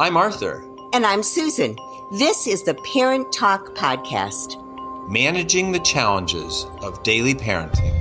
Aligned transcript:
I'm 0.00 0.16
Arthur. 0.16 0.64
And 0.94 1.04
I'm 1.04 1.22
Susan. 1.22 1.76
This 2.16 2.46
is 2.46 2.64
the 2.64 2.72
Parent 2.94 3.30
Talk 3.34 3.74
Podcast 3.74 4.56
Managing 5.10 5.72
the 5.72 5.78
Challenges 5.80 6.64
of 6.80 7.02
Daily 7.02 7.34
Parenting. 7.34 7.94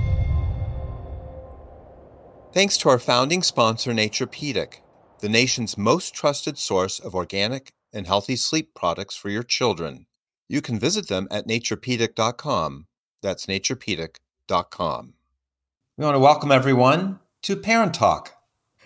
Thanks 2.53 2.77
to 2.77 2.87
our 2.87 2.99
founding 2.99 3.43
sponsor, 3.43 3.91
Naturepedic, 3.91 4.75
the 5.19 5.27
nation's 5.27 5.77
most 5.77 6.13
trusted 6.13 6.57
source 6.57 6.99
of 6.99 7.15
organic 7.15 7.73
and 7.91 8.07
healthy 8.07 8.37
sleep 8.37 8.73
products 8.73 9.17
for 9.17 9.29
your 9.29 9.43
children. 9.43 10.05
You 10.47 10.61
can 10.61 10.79
visit 10.79 11.09
them 11.09 11.27
at 11.29 11.49
naturepedic.com. 11.49 12.87
That's 13.21 13.45
naturepedic.com. 13.45 15.13
We 15.97 16.05
want 16.05 16.15
to 16.15 16.19
welcome 16.19 16.53
everyone 16.53 17.19
to 17.41 17.57
Parent 17.57 17.93
Talk. 17.93 18.35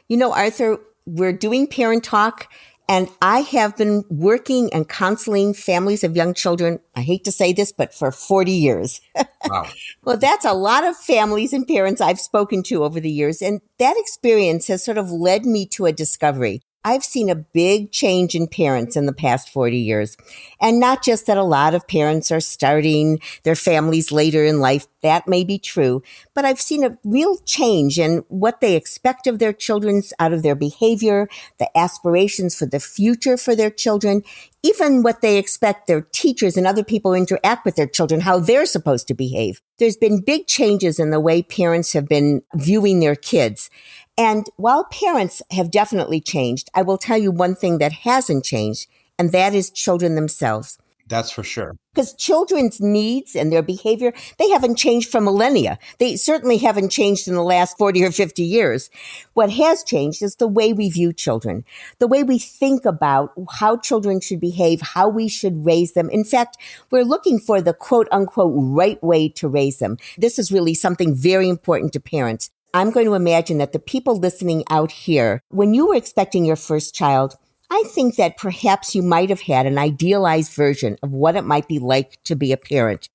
You 0.08 0.18
know, 0.18 0.34
Arthur, 0.34 0.80
we're 1.06 1.34
doing 1.34 1.68
Parent 1.68 2.04
Talk 2.04 2.52
and 2.90 3.10
I 3.22 3.40
have 3.42 3.78
been 3.78 4.04
working 4.10 4.72
and 4.74 4.88
counseling 4.88 5.54
families 5.54 6.04
of 6.04 6.16
young 6.16 6.34
children. 6.34 6.80
I 6.96 7.02
hate 7.02 7.24
to 7.24 7.32
say 7.32 7.54
this, 7.54 7.72
but 7.72 7.94
for 7.94 8.12
40 8.12 8.52
years. 8.52 9.02
Wow. 9.50 9.68
well, 10.06 10.16
that's 10.16 10.46
a 10.46 10.54
lot 10.54 10.86
of 10.86 10.96
families 10.96 11.52
and 11.52 11.68
parents 11.68 12.00
I've 12.00 12.22
spoken 12.22 12.64
to 12.64 12.86
over 12.86 13.02
the 13.02 13.12
years. 13.12 13.42
And 13.42 13.60
that 13.78 13.96
experience 13.98 14.68
has 14.68 14.86
sort 14.86 14.98
of 14.98 15.12
led 15.12 15.46
me 15.46 15.66
to 15.72 15.86
a 15.86 15.92
discovery. 15.92 16.62
I've 16.86 17.04
seen 17.04 17.30
a 17.30 17.36
big 17.36 17.92
change 17.92 18.36
in 18.36 18.48
parents 18.48 18.96
in 18.96 19.06
the 19.06 19.14
past 19.14 19.50
40 19.50 19.78
years. 19.78 20.18
And 20.60 20.80
not 20.80 21.04
just 21.04 21.28
that 21.28 21.38
a 21.38 21.44
lot 21.44 21.74
of 21.74 21.88
parents 21.88 22.32
are 22.32 22.40
starting 22.40 23.20
their 23.44 23.56
families 23.56 24.12
later 24.12 24.44
in 24.44 24.60
life. 24.60 24.88
That 25.02 25.28
may 25.28 25.44
be 25.44 25.60
true, 25.60 26.02
but 26.34 26.46
I've 26.46 26.62
seen 26.62 26.84
a 26.84 26.98
real 27.04 27.38
change 27.40 28.00
in 28.00 28.24
what 28.30 28.62
they 28.62 28.76
expect 28.76 29.28
of 29.28 29.40
their 29.40 29.52
children 29.52 30.02
out 30.18 30.32
of 30.32 30.44
their 30.44 30.56
behavior, 30.56 31.28
the 31.60 31.70
aspirations 31.78 32.56
for 32.56 32.66
the 32.66 32.80
future 32.80 33.36
for 33.36 33.54
their 33.54 33.70
children, 33.70 34.24
even 34.64 35.04
what 35.04 35.22
they 35.22 35.38
expect 35.38 35.88
their 35.88 36.02
teachers 36.14 36.56
and 36.56 36.66
other 36.66 36.86
people 36.86 37.14
interact 37.14 37.66
with 37.66 37.76
their 37.76 37.88
children, 37.88 38.22
how 38.22 38.40
they're 38.40 38.66
supposed 38.66 39.08
to 39.10 39.14
behave. 39.14 39.62
There's 39.78 39.98
been 39.98 40.22
big 40.22 40.48
changes 40.48 41.00
in 41.00 41.10
the 41.10 41.20
way 41.20 41.44
parents 41.44 41.92
have 41.92 42.08
been 42.08 42.42
viewing 42.56 43.02
their 43.02 43.16
kids. 43.16 43.70
And 44.18 44.48
while 44.58 44.86
parents 44.86 45.42
have 45.52 45.72
definitely 45.72 46.22
changed, 46.22 46.70
I 46.74 46.84
will 46.84 46.98
tell 46.98 47.18
you 47.18 47.32
one 47.32 47.56
thing 47.56 47.80
that 47.80 47.92
hasn't 47.92 48.46
changed, 48.46 48.88
and 49.18 49.32
that 49.32 49.56
is 49.56 49.72
children 49.72 50.16
themselves. 50.16 50.78
That's 51.08 51.32
for 51.32 51.44
sure. 51.44 51.76
Because 51.94 52.14
children's 52.14 52.80
needs 52.80 53.36
and 53.36 53.52
their 53.52 53.62
behavior, 53.62 54.14
they 54.40 54.50
haven't 54.50 54.78
changed 54.78 55.10
for 55.10 55.20
millennia. 55.20 55.78
They 56.00 56.16
certainly 56.16 56.58
haven't 56.58 56.90
changed 56.90 57.28
in 57.28 57.36
the 57.36 57.44
last 57.44 57.78
40 57.78 58.06
or 58.06 58.12
50 58.12 58.42
years. 58.42 58.90
What 59.34 59.52
has 59.52 59.84
changed 59.84 60.24
is 60.24 60.38
the 60.38 60.48
way 60.48 60.72
we 60.74 60.90
view 60.90 61.12
children, 61.12 61.66
the 62.00 62.08
way 62.08 62.24
we 62.24 62.40
think 62.40 62.86
about 62.86 63.34
how 63.60 63.78
children 63.78 64.22
should 64.22 64.40
behave, 64.40 64.82
how 64.82 65.10
we 65.10 65.28
should 65.28 65.66
raise 65.66 65.94
them. 65.94 66.10
In 66.10 66.24
fact, 66.24 66.58
we're 66.90 67.04
looking 67.04 67.38
for 67.38 67.62
the 67.62 67.74
quote 67.74 68.08
unquote 68.12 68.54
right 68.56 69.04
way 69.04 69.28
to 69.30 69.48
raise 69.48 69.80
them. 69.80 69.98
This 70.18 70.40
is 70.40 70.52
really 70.52 70.74
something 70.74 71.14
very 71.14 71.50
important 71.50 71.94
to 71.94 72.00
parents. 72.00 72.50
I'm 72.76 72.90
going 72.90 73.06
to 73.06 73.14
imagine 73.14 73.60
that 73.60 73.72
the 73.72 73.80
people 73.80 74.18
listening 74.18 74.64
out 74.68 74.92
here, 74.92 75.42
when 75.50 75.76
you 75.76 75.88
were 75.88 75.96
expecting 75.96 76.44
your 76.44 76.56
first 76.56 76.96
child, 76.96 77.36
I 77.70 77.84
think 77.86 78.16
that 78.16 78.38
perhaps 78.38 78.96
you 78.96 79.04
might 79.04 79.30
have 79.30 79.42
had 79.42 79.68
an 79.68 79.78
idealized 79.78 80.54
version 80.54 80.98
of 81.04 81.12
what 81.12 81.36
it 81.36 81.44
might 81.44 81.68
be 81.68 81.78
like 81.78 82.18
to 82.24 82.36
be 82.36 82.52
a 82.52 82.58
parent. 82.58 83.10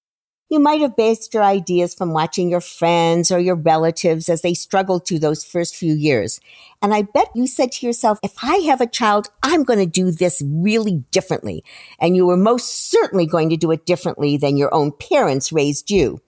You 0.48 0.60
might 0.60 0.80
have 0.80 0.96
based 0.96 1.34
your 1.34 1.42
ideas 1.42 1.92
from 1.92 2.12
watching 2.12 2.48
your 2.48 2.60
friends 2.60 3.32
or 3.32 3.38
your 3.40 3.56
relatives 3.56 4.28
as 4.28 4.42
they 4.42 4.54
struggled 4.54 5.06
through 5.06 5.18
those 5.18 5.44
first 5.44 5.74
few 5.74 5.92
years. 5.92 6.40
And 6.80 6.94
I 6.94 7.02
bet 7.02 7.28
you 7.34 7.46
said 7.48 7.72
to 7.72 7.86
yourself, 7.86 8.18
if 8.22 8.34
I 8.42 8.58
have 8.58 8.80
a 8.80 8.86
child, 8.86 9.28
I'm 9.42 9.64
going 9.64 9.80
to 9.80 9.86
do 9.86 10.12
this 10.12 10.40
really 10.46 11.04
differently. 11.10 11.64
And 12.00 12.16
you 12.16 12.26
were 12.26 12.36
most 12.36 12.90
certainly 12.90 13.26
going 13.26 13.50
to 13.50 13.56
do 13.56 13.72
it 13.72 13.86
differently 13.86 14.36
than 14.36 14.56
your 14.56 14.72
own 14.72 14.92
parents 14.92 15.52
raised 15.52 15.90
you 15.90 16.20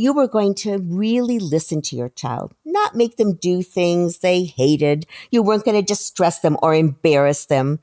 you 0.00 0.14
were 0.14 0.26
going 0.26 0.54
to 0.54 0.78
really 0.78 1.38
listen 1.38 1.82
to 1.82 1.94
your 1.94 2.08
child, 2.08 2.54
not 2.64 2.96
make 2.96 3.18
them 3.18 3.34
do 3.34 3.62
things 3.62 4.20
they 4.20 4.44
hated. 4.44 5.04
You 5.30 5.42
weren't 5.42 5.66
going 5.66 5.76
to 5.76 5.82
distress 5.82 6.38
them 6.38 6.56
or 6.62 6.74
embarrass 6.74 7.44
them. 7.44 7.80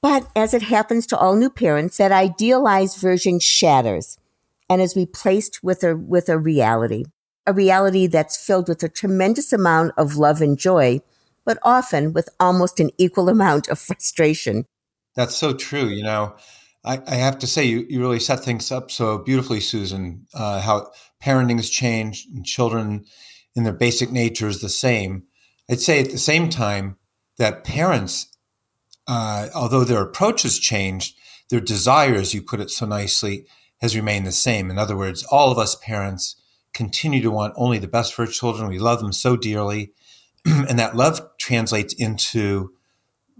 But 0.00 0.30
as 0.36 0.54
it 0.54 0.62
happens 0.62 1.04
to 1.08 1.18
all 1.18 1.34
new 1.34 1.50
parents, 1.50 1.96
that 1.96 2.12
idealized 2.12 3.00
version 3.00 3.40
shatters 3.40 4.18
and 4.70 4.80
is 4.80 4.94
replaced 4.94 5.58
with 5.64 5.82
a, 5.82 5.96
with 5.96 6.28
a 6.28 6.38
reality, 6.38 7.06
a 7.44 7.52
reality 7.52 8.06
that's 8.06 8.36
filled 8.36 8.68
with 8.68 8.84
a 8.84 8.88
tremendous 8.88 9.52
amount 9.52 9.94
of 9.98 10.14
love 10.14 10.40
and 10.40 10.56
joy, 10.56 11.00
but 11.44 11.58
often 11.64 12.12
with 12.12 12.28
almost 12.38 12.78
an 12.78 12.90
equal 12.98 13.28
amount 13.28 13.66
of 13.66 13.80
frustration. 13.80 14.64
That's 15.16 15.34
so 15.34 15.54
true. 15.54 15.88
You 15.88 16.04
know, 16.04 16.36
I, 16.84 17.16
have 17.16 17.38
to 17.40 17.46
say, 17.46 17.64
you, 17.64 17.84
you 17.88 18.00
really 18.00 18.20
set 18.20 18.44
things 18.44 18.72
up 18.72 18.90
so 18.90 19.18
beautifully, 19.18 19.60
Susan, 19.60 20.26
uh, 20.32 20.60
how 20.60 20.90
parenting 21.22 21.56
has 21.56 21.68
changed 21.68 22.28
and 22.32 22.46
children 22.46 23.04
in 23.54 23.64
their 23.64 23.72
basic 23.72 24.10
nature 24.10 24.48
is 24.48 24.60
the 24.60 24.68
same. 24.68 25.24
I'd 25.70 25.80
say 25.80 26.00
at 26.00 26.10
the 26.10 26.18
same 26.18 26.48
time 26.48 26.96
that 27.36 27.64
parents, 27.64 28.34
uh, 29.06 29.48
although 29.54 29.84
their 29.84 30.02
approach 30.02 30.42
has 30.42 30.58
changed, 30.58 31.16
their 31.50 31.60
desires, 31.60 32.32
you 32.32 32.42
put 32.42 32.60
it 32.60 32.70
so 32.70 32.86
nicely, 32.86 33.46
has 33.80 33.96
remained 33.96 34.26
the 34.26 34.32
same. 34.32 34.70
In 34.70 34.78
other 34.78 34.96
words, 34.96 35.24
all 35.24 35.50
of 35.50 35.58
us 35.58 35.74
parents 35.76 36.36
continue 36.72 37.20
to 37.22 37.30
want 37.30 37.54
only 37.56 37.78
the 37.78 37.88
best 37.88 38.14
for 38.14 38.22
our 38.22 38.28
children. 38.28 38.68
We 38.68 38.78
love 38.78 39.00
them 39.00 39.12
so 39.12 39.36
dearly. 39.36 39.92
and 40.44 40.78
that 40.78 40.96
love 40.96 41.20
translates 41.38 41.94
into 41.94 42.72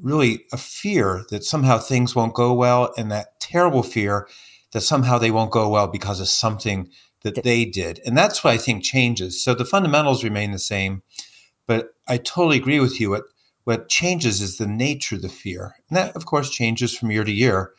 really 0.00 0.44
a 0.52 0.56
fear 0.56 1.24
that 1.30 1.44
somehow 1.44 1.78
things 1.78 2.14
won't 2.14 2.34
go 2.34 2.52
well 2.52 2.92
and 2.96 3.10
that 3.10 3.40
terrible 3.40 3.82
fear 3.82 4.28
that 4.72 4.80
somehow 4.82 5.18
they 5.18 5.30
won't 5.30 5.50
go 5.50 5.68
well 5.68 5.86
because 5.86 6.20
of 6.20 6.28
something 6.28 6.88
that 7.22 7.42
they 7.42 7.64
did. 7.64 8.00
And 8.06 8.16
that's 8.16 8.44
what 8.44 8.52
I 8.52 8.58
think 8.58 8.84
changes. 8.84 9.42
So 9.42 9.54
the 9.54 9.64
fundamentals 9.64 10.22
remain 10.22 10.52
the 10.52 10.58
same, 10.58 11.02
but 11.66 11.94
I 12.06 12.18
totally 12.18 12.58
agree 12.58 12.80
with 12.80 13.00
you. 13.00 13.10
What 13.10 13.24
what 13.64 13.90
changes 13.90 14.40
is 14.40 14.56
the 14.56 14.66
nature 14.66 15.16
of 15.16 15.22
the 15.22 15.28
fear. 15.28 15.74
And 15.88 15.96
that 15.98 16.16
of 16.16 16.24
course 16.24 16.48
changes 16.48 16.96
from 16.96 17.10
year 17.10 17.24
to 17.24 17.32
year. 17.32 17.72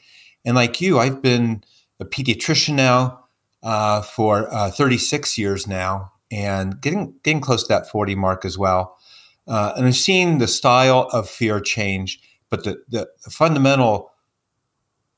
And 0.46 0.56
like 0.56 0.80
you, 0.80 1.00
I've 1.00 1.22
been 1.22 1.64
a 2.00 2.06
pediatrician 2.06 2.76
now 2.76 3.26
uh, 3.64 4.04
for 4.04 4.54
uh, 4.54 4.70
36 4.70 5.38
years 5.38 5.68
now 5.68 6.12
and 6.32 6.80
getting 6.80 7.16
getting 7.24 7.42
close 7.42 7.64
to 7.64 7.70
that 7.70 7.90
40 7.90 8.16
mark 8.16 8.46
as 8.46 8.58
well. 8.58 8.99
Uh, 9.50 9.74
and 9.76 9.88
I've 9.88 9.96
seen 9.96 10.38
the 10.38 10.48
style 10.48 11.10
of 11.12 11.28
fear 11.28 11.60
change, 11.60 12.20
but 12.52 12.64
the, 12.64 12.84
the, 12.88 13.10
fundamental 13.32 14.12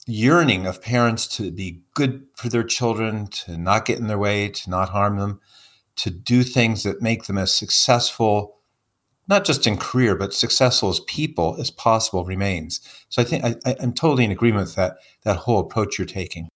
yearning 0.07 0.65
of 0.65 0.81
parents 0.81 1.27
to 1.35 1.51
be 1.51 1.81
good 1.93 2.25
for 2.35 2.47
their 2.47 2.63
children, 2.63 3.27
to 3.27 3.57
not 3.57 3.85
get 3.85 3.99
in 3.99 4.07
their 4.07 4.17
way, 4.17 4.47
to 4.47 4.69
not 4.69 4.89
harm 4.89 5.17
them, 5.17 5.41
to 5.97 6.09
do 6.09 6.43
things 6.43 6.83
that 6.83 7.01
make 7.01 7.25
them 7.25 7.37
as 7.37 7.53
successful, 7.53 8.59
not 9.27 9.43
just 9.43 9.67
in 9.67 9.75
career, 9.77 10.15
but 10.15 10.33
successful 10.33 10.89
as 10.89 11.01
people 11.01 11.57
as 11.59 11.69
possible 11.69 12.23
remains. 12.23 12.79
So 13.09 13.21
I 13.21 13.25
think 13.25 13.43
I, 13.43 13.75
am 13.81 13.91
totally 13.91 14.23
in 14.23 14.31
agreement 14.31 14.67
with 14.67 14.75
that, 14.75 14.95
that 15.23 15.37
whole 15.37 15.59
approach 15.59 15.97
you're 15.97 16.07
taking. 16.07 16.47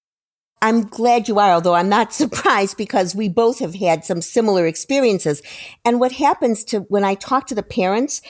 I'm 0.61 0.87
glad 0.87 1.27
you 1.27 1.39
are, 1.39 1.51
although 1.51 1.75
I'm 1.75 1.89
not 1.89 2.13
surprised 2.21 2.77
because 2.77 3.15
we 3.15 3.29
both 3.29 3.59
have 3.59 3.75
had 3.75 4.05
some 4.05 4.21
similar 4.21 4.65
experiences. 4.65 5.41
And 5.83 5.99
what 5.99 6.13
happens 6.13 6.63
to 6.65 6.79
when 6.81 7.03
I 7.03 7.15
talk 7.15 7.47
to 7.47 7.55
the 7.55 7.63
parents, 7.63 8.21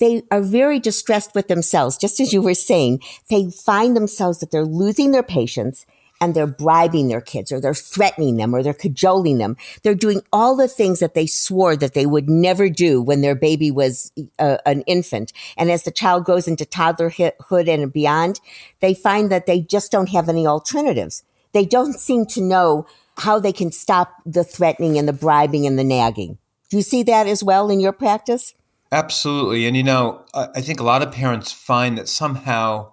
they 0.00 0.22
are 0.30 0.40
very 0.40 0.80
distressed 0.80 1.34
with 1.34 1.48
themselves. 1.48 1.96
Just 1.96 2.20
as 2.20 2.32
you 2.32 2.42
were 2.42 2.54
saying, 2.54 3.00
they 3.30 3.50
find 3.50 3.96
themselves 3.96 4.40
that 4.40 4.50
they're 4.50 4.64
losing 4.64 5.12
their 5.12 5.22
patience 5.22 5.86
and 6.20 6.34
they're 6.34 6.46
bribing 6.46 7.08
their 7.08 7.20
kids 7.20 7.52
or 7.52 7.60
they're 7.60 7.74
threatening 7.74 8.36
them 8.36 8.54
or 8.54 8.62
they're 8.62 8.72
cajoling 8.72 9.38
them. 9.38 9.56
They're 9.82 9.94
doing 9.94 10.22
all 10.32 10.56
the 10.56 10.68
things 10.68 11.00
that 11.00 11.14
they 11.14 11.26
swore 11.26 11.76
that 11.76 11.94
they 11.94 12.06
would 12.06 12.28
never 12.28 12.68
do 12.68 13.02
when 13.02 13.20
their 13.20 13.34
baby 13.34 13.70
was 13.70 14.12
uh, 14.38 14.58
an 14.64 14.82
infant. 14.82 15.32
And 15.56 15.70
as 15.70 15.82
the 15.82 15.90
child 15.90 16.24
goes 16.24 16.48
into 16.48 16.64
toddlerhood 16.64 17.68
and 17.68 17.92
beyond, 17.92 18.40
they 18.80 18.94
find 18.94 19.30
that 19.30 19.46
they 19.46 19.60
just 19.60 19.92
don't 19.92 20.08
have 20.10 20.28
any 20.28 20.46
alternatives. 20.46 21.24
They 21.54 21.64
don't 21.64 21.98
seem 21.98 22.26
to 22.26 22.42
know 22.42 22.86
how 23.16 23.38
they 23.38 23.52
can 23.52 23.72
stop 23.72 24.12
the 24.26 24.44
threatening 24.44 24.98
and 24.98 25.08
the 25.08 25.12
bribing 25.12 25.66
and 25.66 25.78
the 25.78 25.84
nagging. 25.84 26.36
Do 26.68 26.76
you 26.76 26.82
see 26.82 27.02
that 27.04 27.26
as 27.26 27.42
well 27.42 27.70
in 27.70 27.80
your 27.80 27.92
practice? 27.92 28.54
Absolutely. 28.92 29.66
And, 29.66 29.76
you 29.76 29.82
know, 29.82 30.24
I 30.34 30.60
think 30.60 30.80
a 30.80 30.84
lot 30.84 31.02
of 31.02 31.12
parents 31.12 31.52
find 31.52 31.96
that 31.98 32.08
somehow, 32.08 32.92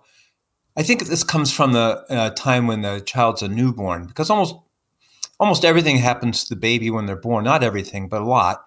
I 0.78 0.84
think 0.84 1.06
this 1.06 1.24
comes 1.24 1.52
from 1.52 1.74
the 1.74 2.06
uh, 2.10 2.30
time 2.31 2.68
when 2.68 2.81
the 2.81 3.02
child's 3.02 3.42
a 3.42 3.48
newborn, 3.48 4.08
because 4.08 4.30
almost 4.30 4.56
almost 5.40 5.66
everything 5.66 5.98
happens 5.98 6.44
to 6.44 6.54
the 6.54 6.60
baby 6.60 6.90
when 6.90 7.07
they're 7.07 7.16
born. 7.16 7.44
Not 7.44 7.64
everything, 7.64 8.07
but 8.07 8.22
a 8.22 8.25
lot 8.25 8.64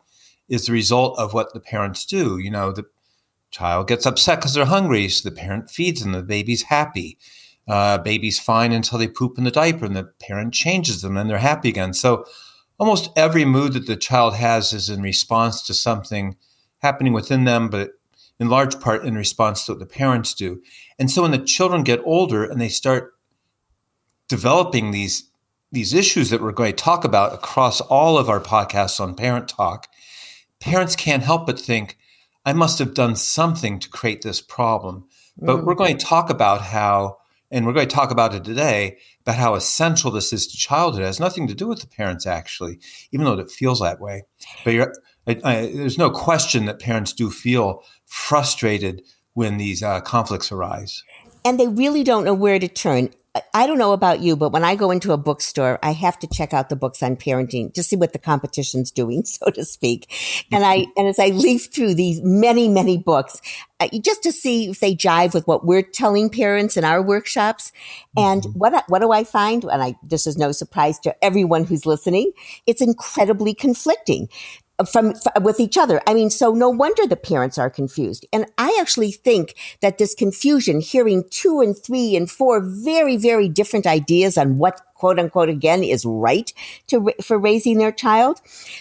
is 0.49 0.67
the 0.67 0.73
result 0.73 1.19
of 1.19 1.33
what 1.33 1.55
the 1.55 1.61
parents 1.61 2.05
do. 2.05 2.39
You 2.39 2.51
know, 2.51 2.73
the 2.73 2.85
child 3.51 3.89
gets 3.89 4.07
upset 4.07 4.39
because 4.41 4.55
they're 4.55 4.65
hungry, 4.65 5.09
so 5.09 5.29
the 5.29 5.35
parent 5.35 5.71
feeds 5.71 6.03
them. 6.03 6.13
The 6.13 6.23
baby's 6.23 6.63
happy. 6.63 7.19
Uh, 7.67 7.99
baby's 7.99 8.39
fine 8.39 8.73
until 8.73 8.99
they 8.99 9.09
poop 9.09 9.39
in 9.39 9.45
the 9.45 9.51
diaper, 9.51 9.87
and 9.87 9.97
the 9.97 10.11
parent 10.21 10.53
changes 10.53 11.03
them, 11.03 11.17
and 11.17 11.31
they're 11.31 11.39
happy 11.39 11.69
again. 11.71 11.95
So, 11.95 12.25
almost 12.79 13.11
every 13.17 13.45
mood 13.45 13.73
that 13.73 13.87
the 13.87 13.97
child 13.97 14.35
has 14.35 14.73
is 14.73 14.91
in 14.91 15.01
response 15.01 15.67
to 15.67 15.75
something 15.75 16.37
happening 16.81 17.13
within 17.13 17.45
them, 17.45 17.71
but 17.71 17.93
in 18.39 18.49
large 18.49 18.79
part 18.81 19.05
in 19.05 19.15
response 19.15 19.65
to 19.65 19.73
what 19.73 19.79
the 19.79 19.87
parents 19.87 20.35
do. 20.35 20.63
And 20.99 21.11
so 21.11 21.23
when 21.23 21.31
the 21.31 21.39
children 21.39 21.83
get 21.83 22.01
older 22.05 22.45
and 22.45 22.61
they 22.61 22.69
start 22.69 23.15
developing 24.29 24.91
these 24.91 25.31
these 25.73 25.93
issues 25.93 26.31
that 26.31 26.41
we're 26.41 26.53
going 26.53 26.73
to 26.73 26.85
talk 26.85 27.05
about 27.05 27.35
across 27.35 27.81
all 27.81 28.17
of 28.17 28.29
our 28.29 28.39
podcasts 28.39 29.01
on 29.01 29.17
Parent 29.17 29.49
Talk, 29.49 29.89
parents 30.61 30.95
can't 30.95 31.25
help 31.25 31.47
but 31.47 31.59
think, 31.59 31.99
I 32.45 32.53
must 32.53 32.79
have 32.79 32.95
done 32.95 33.17
something 33.17 33.81
to 33.81 33.89
create 33.91 34.23
this 34.23 34.41
problem. 34.41 35.09
But 35.37 35.57
mm. 35.57 35.65
we're 35.65 35.75
going 35.75 35.99
to 35.99 36.07
talk 36.07 36.31
about 36.31 36.61
how, 36.61 37.17
and 37.51 37.67
we're 37.67 37.73
going 37.73 37.89
to 37.89 37.95
talk 37.95 38.11
about 38.11 38.35
it 38.35 38.45
today, 38.45 38.99
about 39.23 39.37
how 39.37 39.55
essential 39.55 40.11
this 40.11 40.33
is 40.33 40.47
to 40.49 40.57
childhood. 40.57 41.03
It 41.03 41.07
has 41.07 41.21
nothing 41.21 41.47
to 41.49 41.55
do 41.55 41.67
with 41.67 41.81
the 41.81 41.87
parents, 41.87 42.27
actually, 42.27 42.79
even 43.13 43.25
though 43.25 43.39
it 43.39 43.51
feels 43.51 43.81
that 43.81 44.01
way. 44.01 44.25
But 44.65 44.91
I, 45.27 45.37
I, 45.45 45.73
there's 45.73 45.99
no 45.99 46.11
question 46.11 46.67
that 46.67 46.81
parents 46.81 47.13
do 47.13 47.31
feel 47.31 47.83
frustrated 48.07 49.03
when 49.35 49.57
these 49.57 49.83
uh, 49.83 50.01
conflicts 50.01 50.51
arise. 50.51 51.03
And 51.45 51.61
they 51.61 51.69
really 51.69 52.05
don't 52.05 52.25
know 52.25 52.35
where 52.35 52.59
to 52.59 52.69
turn. 52.69 53.11
I 53.53 53.67
don't 53.67 53.79
know 53.79 53.93
about 53.93 54.21
you, 54.21 54.37
but 54.37 54.53
when 54.53 54.63
I 54.63 54.77
go 54.77 54.93
into 54.93 55.13
a 55.13 55.17
bookstore, 55.17 55.81
I 55.83 55.93
have 55.93 56.21
to 56.21 56.29
check 56.29 56.55
out 56.55 56.69
the 56.69 56.77
books 56.77 57.03
on 57.03 57.17
parenting 57.17 57.75
to 57.75 57.83
see 57.83 57.97
what 57.97 58.13
the 58.13 58.19
competition's 58.19 58.93
doing, 58.93 59.25
so 59.25 59.51
to 59.51 59.65
speak. 59.65 60.47
And 60.53 60.65
I, 60.65 60.87
and 60.97 61.09
as 61.09 61.19
I 61.19 61.29
leaf 61.29 61.73
through 61.73 61.95
these 61.95 62.21
many, 62.23 62.69
many 62.69 62.97
books, 62.97 63.41
uh, 63.81 63.89
just 64.01 64.23
to 64.23 64.31
see 64.31 64.71
if 64.71 64.79
they 64.79 64.95
jive 64.95 65.35
with 65.35 65.49
what 65.49 65.67
we're 65.67 65.83
telling 65.83 66.31
parents 66.31 66.77
in 66.77 66.85
our 66.85 67.03
workshops. 67.03 67.73
And 68.17 68.43
mm-hmm. 68.43 68.59
what, 68.59 68.85
what 68.89 69.01
do 69.01 69.11
I 69.11 69.25
find? 69.25 69.65
And 69.65 69.83
I, 69.83 69.97
this 70.03 70.29
is 70.29 70.37
no 70.37 70.53
surprise 70.53 71.01
to 71.01 71.25
everyone 71.25 71.65
who's 71.65 71.85
listening. 71.85 72.31
It's 72.67 72.81
incredibly 72.81 73.53
conflicting 73.53 74.29
from, 74.91 75.15
with 75.41 75.61
each 75.61 75.79
other. 75.79 76.01
I 76.07 76.15
mean, 76.15 76.31
so 76.31 76.53
no 76.53 76.69
wonder 76.69 77.07
the 77.07 77.17
parents 77.17 77.59
are 77.59 77.71
confused. 77.71 78.27
And 78.33 78.47
I 78.59 78.77
actually 78.81 79.13
think 79.13 79.55
that 79.81 79.99
this 79.99 80.15
confusion, 80.15 80.81
hearing 80.81 81.25
two 81.31 81.61
and 81.61 81.77
three 81.77 82.17
and 82.17 82.31
four 82.31 82.61
very, 82.61 83.17
very 83.17 83.49
different 83.49 83.87
ideas 83.87 84.37
on 84.37 84.59
what 84.59 84.81
quote 85.05 85.19
unquote 85.19 85.51
again 85.51 85.85
is 85.85 86.07
right 86.07 86.51
to 86.87 87.13
for 87.21 87.37
raising 87.39 87.77
their 87.77 87.93
child 87.93 88.41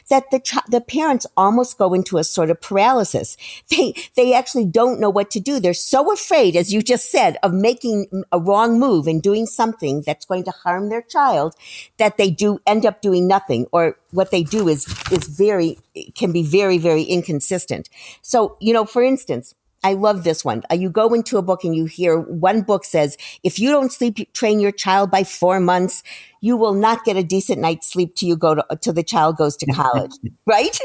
that 0.09 0.31
the 0.31 0.39
the 0.69 0.79
parents 0.79 1.25
almost 1.35 1.77
go 1.77 1.93
into 1.93 2.17
a 2.17 2.23
sort 2.23 2.49
of 2.49 2.61
paralysis. 2.61 3.35
They 3.69 3.93
they 4.15 4.33
actually 4.33 4.67
don't 4.67 5.01
know 5.01 5.09
what 5.09 5.29
to 5.31 5.41
do. 5.41 5.59
They're 5.59 5.73
so 5.73 6.13
afraid 6.13 6.55
as 6.55 6.71
you 6.71 6.81
just 6.81 7.11
said 7.11 7.35
of 7.43 7.51
making 7.53 8.07
a 8.31 8.39
wrong 8.39 8.79
move 8.79 9.05
and 9.05 9.21
doing 9.21 9.45
something 9.45 10.01
that's 10.05 10.23
going 10.25 10.45
to 10.45 10.51
harm 10.51 10.87
their 10.87 11.01
child 11.01 11.55
that 11.97 12.15
they 12.15 12.29
do 12.29 12.59
end 12.65 12.85
up 12.85 13.01
doing 13.01 13.27
nothing 13.27 13.67
or 13.73 13.97
what 14.11 14.31
they 14.31 14.43
do 14.43 14.69
is 14.69 14.87
is 15.11 15.27
very 15.27 15.77
can 16.15 16.31
be 16.31 16.43
very 16.43 16.77
very 16.77 17.03
inconsistent. 17.03 17.89
So 18.21 18.55
you 18.61 18.71
know 18.71 18.85
for 18.85 19.03
instance 19.03 19.55
I 19.83 19.93
love 19.93 20.23
this 20.23 20.45
one. 20.45 20.63
Uh, 20.71 20.75
you 20.75 20.89
go 20.89 21.13
into 21.13 21.37
a 21.37 21.41
book 21.41 21.63
and 21.63 21.75
you 21.75 21.85
hear 21.85 22.19
one 22.19 22.61
book 22.61 22.85
says, 22.85 23.17
if 23.43 23.59
you 23.59 23.69
don't 23.69 23.91
sleep 23.91 24.31
train 24.33 24.59
your 24.59 24.71
child 24.71 25.11
by 25.11 25.23
four 25.23 25.59
months, 25.59 26.03
you 26.43 26.57
will 26.57 26.73
not 26.73 27.05
get 27.05 27.15
a 27.15 27.23
decent 27.23 27.61
night's 27.61 27.89
sleep 27.89 28.15
till 28.15 28.27
you 28.27 28.35
go 28.35 28.53
to, 28.53 28.65
till 28.81 28.91
the 28.91 29.01
child 29.01 29.37
goes 29.37 29.55
to 29.55 29.65
college. 29.71 30.11
right? 30.45 30.77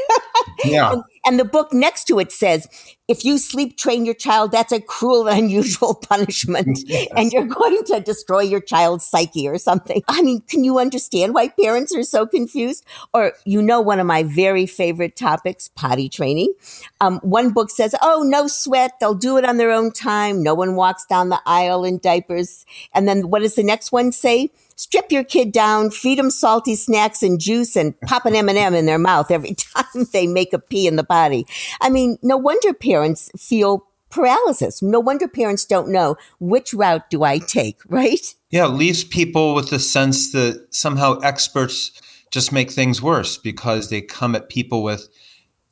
Yeah. 0.63 0.93
and, 0.93 1.03
and 1.25 1.37
the 1.37 1.43
book 1.43 1.73
next 1.73 2.05
to 2.05 2.17
it 2.19 2.31
says, 2.31 2.65
if 3.09 3.25
you 3.25 3.37
sleep 3.37 3.77
train 3.77 4.05
your 4.05 4.13
child, 4.13 4.53
that's 4.53 4.71
a 4.71 4.79
cruel 4.79 5.27
and 5.27 5.39
unusual 5.43 5.95
punishment. 6.09 6.79
Yes. 6.89 7.07
And 7.15 7.31
you're 7.31 7.45
going 7.45 7.83
to 7.85 7.99
destroy 7.99 8.41
your 8.41 8.61
child's 8.61 9.05
psyche 9.05 9.47
or 9.47 9.57
something. 9.57 10.01
I 10.07 10.21
mean, 10.21 10.41
can 10.41 10.63
you 10.63 10.79
understand 10.79 11.33
why 11.33 11.49
parents 11.49 11.93
are 11.95 12.03
so 12.03 12.25
confused? 12.25 12.83
Or, 13.13 13.33
you 13.45 13.61
know, 13.61 13.79
one 13.79 13.99
of 13.99 14.07
my 14.07 14.23
very 14.23 14.65
favorite 14.65 15.15
topics, 15.15 15.67
potty 15.67 16.09
training. 16.09 16.53
Um, 16.99 17.19
one 17.19 17.51
book 17.51 17.69
says, 17.69 17.93
oh, 18.01 18.23
no 18.25 18.47
sweat. 18.47 18.93
They'll 18.99 19.13
do 19.13 19.37
it 19.37 19.45
on 19.45 19.57
their 19.57 19.71
own 19.71 19.91
time. 19.91 20.41
No 20.41 20.53
one 20.55 20.75
walks 20.75 21.05
down 21.05 21.29
the 21.29 21.41
aisle 21.45 21.83
in 21.83 21.99
diapers. 21.99 22.65
And 22.93 23.07
then 23.07 23.29
what 23.29 23.41
does 23.41 23.55
the 23.55 23.63
next 23.63 23.91
one 23.91 24.11
say? 24.11 24.49
Strip 24.79 25.11
your 25.11 25.25
kid 25.25 25.51
down, 25.51 25.91
feed 25.91 26.17
them 26.17 26.31
salty 26.31 26.73
snacks 26.73 27.21
and 27.21 27.39
juice 27.39 27.75
and 27.75 27.99
pop 28.01 28.25
an 28.25 28.33
M&M 28.33 28.73
in 28.73 28.85
their 28.85 28.97
mouth 28.97 29.29
every 29.29 29.53
time 29.75 30.05
they 30.13 30.25
make 30.25 30.53
a 30.53 30.59
pee 30.59 30.87
in 30.87 30.95
the 30.95 31.03
body. 31.03 31.45
I 31.81 31.89
mean, 31.89 32.17
no 32.23 32.37
wonder 32.37 32.73
parents 32.73 33.29
feel 33.37 33.85
paralysis. 34.09 34.81
No 34.81 35.01
wonder 35.01 35.27
parents 35.27 35.65
don't 35.65 35.89
know 35.89 36.15
which 36.39 36.73
route 36.73 37.09
do 37.09 37.23
I 37.23 37.39
take, 37.39 37.79
right? 37.89 38.33
Yeah, 38.49 38.65
it 38.65 38.69
leaves 38.69 39.03
people 39.03 39.53
with 39.53 39.69
the 39.69 39.79
sense 39.79 40.31
that 40.31 40.67
somehow 40.71 41.19
experts 41.19 41.91
just 42.31 42.53
make 42.53 42.71
things 42.71 43.01
worse 43.01 43.37
because 43.37 43.89
they 43.89 44.01
come 44.01 44.33
at 44.33 44.49
people 44.49 44.81
with 44.81 45.09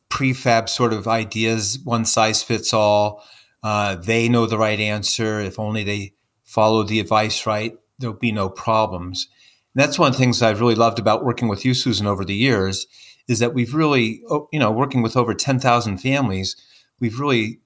prefab 0.10 0.68
sort 0.68 0.92
of 0.92 1.08
ideas, 1.08 1.80
one 1.84 2.04
size 2.04 2.44
fits 2.44 2.74
all. 2.74 3.24
Uh, 3.64 3.96
they 3.96 4.28
know 4.28 4.46
the 4.46 4.58
right 4.58 4.80
answer 4.80 5.40
if 5.40 5.60
only 5.60 5.84
they 5.84 6.14
follow 6.44 6.84
the 6.84 7.00
advice 7.00 7.46
right 7.46 7.78
there'll 8.00 8.16
be 8.16 8.32
no 8.32 8.50
problems. 8.50 9.28
And 9.74 9.84
that's 9.84 10.00
one 10.00 10.08
of 10.08 10.14
the 10.14 10.20
things 10.20 10.42
I've 10.42 10.62
really 10.62 10.76
loved 10.76 11.00
about 11.00 11.26
working 11.26 11.48
with 11.48 11.66
you, 11.66 11.74
Susan, 11.74 12.08
over 12.08 12.26
the 12.26 12.36
years, 12.36 12.88
is 13.28 13.40
that 13.40 13.54
we've 13.54 13.74
really, 13.74 14.22
you 14.52 14.60
know, 14.60 14.72
working 14.72 15.02
with 15.02 15.18
over 15.18 15.34
10,000 15.34 15.98
families, 15.98 16.56
we've 17.00 17.20
really 17.20 17.60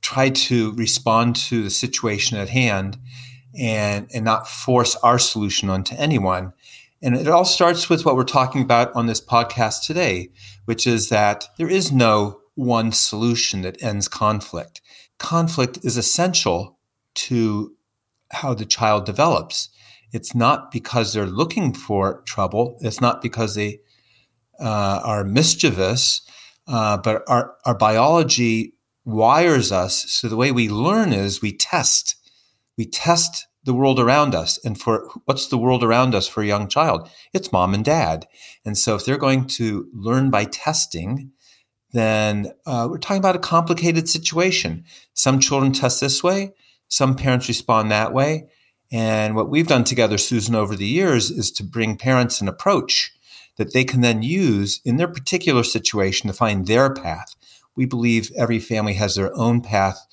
tried 0.00 0.34
to 0.34 0.72
respond 0.72 1.36
to 1.36 1.62
the 1.62 1.70
situation 1.70 2.38
at 2.38 2.48
hand 2.48 2.98
and, 3.58 4.08
and 4.14 4.24
not 4.24 4.48
force 4.48 4.96
our 4.96 5.18
solution 5.18 5.70
onto 5.70 5.94
anyone. 5.96 6.52
And 7.00 7.16
it 7.16 7.28
all 7.28 7.44
starts 7.44 7.88
with 7.88 8.04
what 8.04 8.16
we're 8.16 8.24
talking 8.24 8.62
about 8.62 8.92
on 8.94 9.06
this 9.06 9.20
podcast 9.20 9.86
today, 9.86 10.30
which 10.64 10.86
is 10.86 11.08
that 11.10 11.46
there 11.56 11.68
is 11.68 11.92
no 11.92 12.40
one 12.54 12.90
solution 12.90 13.62
that 13.62 13.82
ends 13.82 14.08
conflict. 14.08 14.80
Conflict 15.18 15.78
is 15.84 15.96
essential 15.96 16.78
to 17.14 17.72
how 18.30 18.54
the 18.54 18.66
child 18.66 19.06
develops. 19.06 19.68
It's 20.12 20.34
not 20.34 20.70
because 20.70 21.12
they're 21.12 21.26
looking 21.26 21.72
for 21.74 22.22
trouble. 22.22 22.78
It's 22.80 23.00
not 23.00 23.20
because 23.20 23.54
they 23.54 23.80
uh, 24.60 25.00
are 25.04 25.24
mischievous, 25.24 26.22
uh, 26.66 26.96
but 26.98 27.22
our, 27.28 27.54
our 27.64 27.76
biology 27.76 28.74
wires 29.04 29.72
us. 29.72 30.10
So 30.10 30.28
the 30.28 30.36
way 30.36 30.52
we 30.52 30.68
learn 30.68 31.12
is 31.12 31.40
we 31.40 31.56
test. 31.56 32.16
We 32.76 32.86
test 32.86 33.46
the 33.64 33.74
world 33.74 34.00
around 34.00 34.34
us. 34.34 34.58
And 34.64 34.80
for 34.80 35.08
what's 35.24 35.48
the 35.48 35.58
world 35.58 35.82
around 35.84 36.14
us 36.14 36.26
for 36.26 36.42
a 36.42 36.46
young 36.46 36.68
child? 36.68 37.08
It's 37.32 37.52
mom 37.52 37.74
and 37.74 37.84
dad. 37.84 38.26
And 38.64 38.78
so 38.78 38.94
if 38.94 39.04
they're 39.04 39.18
going 39.18 39.46
to 39.48 39.88
learn 39.92 40.30
by 40.30 40.44
testing, 40.44 41.32
then 41.92 42.52
uh, 42.66 42.88
we're 42.90 42.98
talking 42.98 43.18
about 43.18 43.36
a 43.36 43.40
complicated 43.40 44.08
situation. 44.08 44.84
Some 45.14 45.38
children 45.38 45.72
test 45.72 46.00
this 46.00 46.22
way, 46.22 46.52
some 46.88 47.14
parents 47.14 47.48
respond 47.48 47.90
that 47.90 48.12
way. 48.12 48.48
And 48.90 49.36
what 49.36 49.50
we've 49.50 49.66
done 49.66 49.84
together, 49.84 50.18
Susan, 50.18 50.54
over 50.54 50.74
the 50.74 50.86
years 50.86 51.30
is 51.30 51.50
to 51.52 51.62
bring 51.62 51.96
parents 51.96 52.40
an 52.40 52.48
approach 52.48 53.12
that 53.56 53.72
they 53.72 53.84
can 53.84 54.00
then 54.00 54.22
use 54.22 54.80
in 54.84 54.96
their 54.96 55.08
particular 55.08 55.62
situation 55.62 56.28
to 56.28 56.32
find 56.32 56.66
their 56.66 56.92
path. 56.92 57.34
We 57.76 57.84
believe 57.84 58.32
every 58.36 58.58
family 58.58 58.94
has 58.94 59.14
their 59.14 59.36
own 59.36 59.60
path 59.60 60.06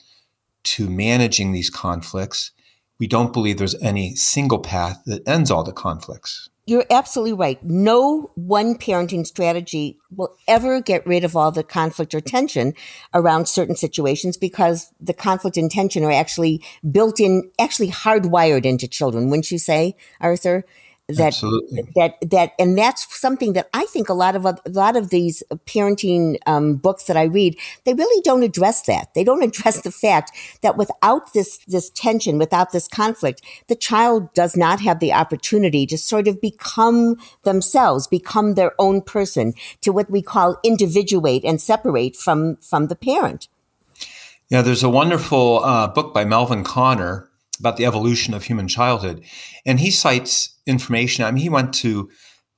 to 0.63 0.89
managing 0.89 1.51
these 1.51 1.69
conflicts. 1.69 2.51
We 2.99 3.07
don't 3.07 3.33
believe 3.33 3.57
there's 3.57 3.81
any 3.81 4.15
single 4.15 4.59
path 4.59 5.01
that 5.05 5.27
ends 5.27 5.51
all 5.51 5.63
the 5.63 5.71
conflicts. 5.71 6.49
You're 6.67 6.85
absolutely 6.89 7.33
right. 7.33 7.63
No 7.63 8.31
one 8.33 8.73
parenting 8.73 9.27
strategy 9.27 9.99
will 10.09 10.35
ever 10.47 10.81
get 10.81 11.05
rid 11.05 11.23
of 11.23 11.35
all 11.35 11.51
the 11.51 11.63
conflict 11.63 12.15
or 12.15 12.21
tension 12.21 12.73
around 13.13 13.47
certain 13.47 13.75
situations 13.75 14.35
because 14.35 14.91
the 14.99 15.13
conflict 15.13 15.57
and 15.57 15.69
tension 15.69 16.03
are 16.03 16.11
actually 16.11 16.63
built 16.89 17.19
in, 17.19 17.51
actually 17.59 17.91
hardwired 17.91 18.65
into 18.65 18.87
children. 18.87 19.29
Wouldn't 19.29 19.51
you 19.51 19.59
say, 19.59 19.95
Arthur? 20.19 20.65
That 21.07 21.27
Absolutely. 21.27 21.83
that 21.95 22.15
that 22.31 22.53
and 22.57 22.75
that's 22.75 23.05
something 23.15 23.53
that 23.53 23.69
I 23.75 23.85
think 23.85 24.09
a 24.09 24.13
lot 24.13 24.35
of 24.35 24.43
a 24.43 24.57
lot 24.65 24.95
of 24.95 25.11
these 25.11 25.43
parenting 25.67 26.37
um, 26.47 26.77
books 26.77 27.03
that 27.03 27.15
I 27.15 27.25
read 27.25 27.55
they 27.83 27.93
really 27.93 28.21
don't 28.23 28.41
address 28.41 28.81
that 28.87 29.13
they 29.13 29.23
don't 29.23 29.43
address 29.49 29.81
the 29.81 29.91
fact 29.91 30.31
that 30.63 30.77
without 30.77 31.31
this 31.33 31.59
this 31.67 31.91
tension 31.91 32.39
without 32.39 32.71
this 32.71 32.87
conflict 32.87 33.43
the 33.67 33.75
child 33.75 34.33
does 34.33 34.57
not 34.57 34.79
have 34.79 34.99
the 34.99 35.13
opportunity 35.13 35.85
to 35.85 35.95
sort 35.95 36.27
of 36.27 36.41
become 36.41 37.17
themselves 37.43 38.07
become 38.07 38.55
their 38.55 38.71
own 38.79 38.99
person 38.99 39.53
to 39.81 39.91
what 39.91 40.09
we 40.09 40.23
call 40.23 40.57
individuate 40.63 41.45
and 41.45 41.61
separate 41.61 42.15
from 42.15 42.55
from 42.55 42.87
the 42.87 42.95
parent 42.95 43.47
yeah 44.49 44.63
there's 44.63 44.81
a 44.81 44.89
wonderful 44.89 45.63
uh, 45.63 45.87
book 45.87 46.15
by 46.15 46.25
Melvin 46.25 46.63
Konner 46.63 47.29
about 47.59 47.77
the 47.77 47.85
evolution 47.85 48.33
of 48.33 48.43
human 48.43 48.67
childhood. 48.67 49.23
And 49.65 49.79
he 49.79 49.91
cites 49.91 50.54
information. 50.65 51.23
I 51.25 51.31
mean, 51.31 51.43
he 51.43 51.49
went 51.49 51.73
to 51.75 52.09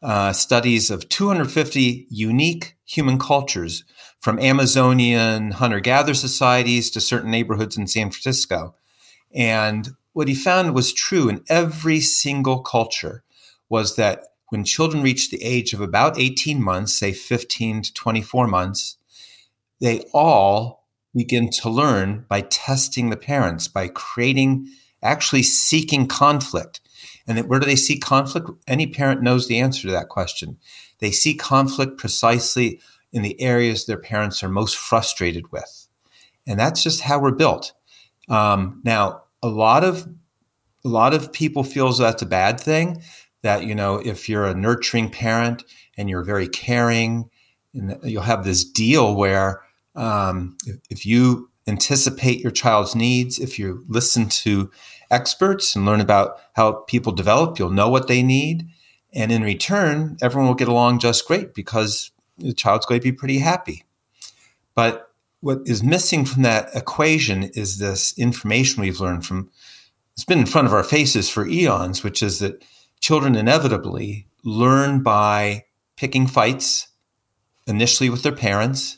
uh, 0.02 0.32
studies 0.34 0.92
of 0.92 1.10
250 1.10 2.08
unique 2.10 2.76
human 2.86 3.18
cultures 3.18 3.84
from 4.20 4.40
Amazonian 4.40 5.52
hunter 5.52 5.80
gatherer 5.80 6.14
societies 6.14 6.90
to 6.92 7.02
certain 7.02 7.32
neighborhoods 7.32 7.78
in 7.78 7.88
San 7.88 8.12
Francisco. 8.12 8.76
And 9.34 9.90
what 10.14 10.28
he 10.28 10.36
found 10.36 10.74
was 10.74 10.94
true 10.94 11.30
in 11.30 11.44
every 11.50 12.00
single 12.00 12.60
culture 12.60 13.24
was 13.70 13.96
that 13.96 14.24
when 14.50 14.64
children 14.64 15.04
reached 15.04 15.32
the 15.32 15.44
age 15.44 15.74
of 15.74 15.82
about 15.82 16.18
18 16.18 16.62
months, 16.62 16.98
say 16.98 17.12
15 17.12 17.82
to 17.84 17.94
24 17.94 18.48
months, 18.48 18.98
they 19.82 20.06
all 20.14 20.88
begin 21.14 21.50
to 21.50 21.70
learn 21.70 22.26
by 22.30 22.42
testing 22.42 23.10
the 23.10 23.18
parents, 23.18 23.68
by 23.68 23.88
creating, 23.88 24.68
actually 25.04 25.44
seeking 25.44 26.08
conflict. 26.08 26.80
And 27.28 27.48
where 27.50 27.60
do 27.60 27.66
they 27.66 27.76
see 27.76 28.00
conflict? 28.00 28.50
Any 28.68 28.88
parent 28.88 29.22
knows 29.22 29.48
the 29.48 29.60
answer 29.60 29.82
to 29.84 29.92
that 29.92 30.10
question. 30.10 30.58
They 31.00 31.12
see 31.12 31.36
conflict 31.36 31.98
precisely 31.98 32.80
in 33.12 33.22
the 33.22 33.40
areas 33.42 33.86
their 33.86 33.98
parents 33.98 34.44
are 34.44 34.50
most 34.50 34.78
frustrated 34.78 35.52
with. 35.52 35.88
And 36.46 36.60
that's 36.60 36.84
just 36.84 37.02
how 37.02 37.20
we're 37.20 37.32
built. 37.32 37.74
Um, 38.30 38.82
now, 38.84 39.24
a 39.44 39.50
lot 39.50 39.84
of 39.84 40.08
a 40.86 40.90
lot 40.90 41.14
of 41.14 41.34
people 41.34 41.64
feels 41.64 41.98
that's 41.98 42.22
a 42.22 42.28
bad 42.28 42.60
thing. 42.60 43.02
That 43.44 43.66
you 43.66 43.76
know, 43.76 43.98
if 43.98 44.28
you're 44.30 44.46
a 44.46 44.56
nurturing 44.56 45.10
parent 45.10 45.64
and 45.98 46.10
you're 46.10 46.24
very 46.24 46.48
caring, 46.48 47.30
and 47.74 47.98
you'll 48.04 48.24
have 48.24 48.44
this 48.44 48.64
deal 48.64 49.16
where 49.16 49.62
um, 49.96 50.58
if, 50.66 50.78
if 50.90 51.06
you 51.06 51.50
anticipate 51.68 52.40
your 52.40 52.52
child's 52.52 52.96
needs, 52.96 53.40
if 53.40 53.60
you 53.60 53.86
listen 53.88 54.30
to 54.30 54.72
experts 55.12 55.76
and 55.76 55.86
learn 55.86 56.02
about 56.02 56.40
how 56.54 56.74
people 56.88 57.12
develop, 57.12 57.60
you'll 57.60 57.70
know 57.70 57.90
what 57.90 58.08
they 58.08 58.24
need. 58.24 58.68
And 59.14 59.32
in 59.32 59.42
return, 59.42 60.18
everyone 60.22 60.48
will 60.48 60.56
get 60.56 60.68
along 60.68 61.00
just 61.00 61.28
great 61.28 61.54
because 61.54 62.12
the 62.38 62.54
child's 62.54 62.86
going 62.86 63.00
to 63.00 63.04
be 63.04 63.12
pretty 63.12 63.40
happy. 63.40 63.84
But 64.76 65.12
what 65.40 65.60
is 65.66 65.84
missing 65.84 66.26
from 66.26 66.44
that 66.44 66.70
equation 66.76 67.44
is 67.44 67.78
this 67.78 68.18
information 68.18 68.82
we've 68.82 69.00
learned 69.00 69.26
from 69.26 69.50
it's 70.14 70.26
been 70.26 70.40
in 70.40 70.48
front 70.48 70.66
of 70.66 70.74
our 70.74 70.84
faces 70.84 71.30
for 71.30 71.48
eons, 71.48 72.04
which 72.04 72.24
is 72.24 72.40
that 72.40 72.66
children 73.02 73.36
inevitably 73.36 74.28
learn 74.44 75.04
by 75.04 75.66
picking 75.96 76.26
fights 76.26 76.88
initially 77.68 78.10
with 78.10 78.24
their 78.24 78.32
parents. 78.32 78.98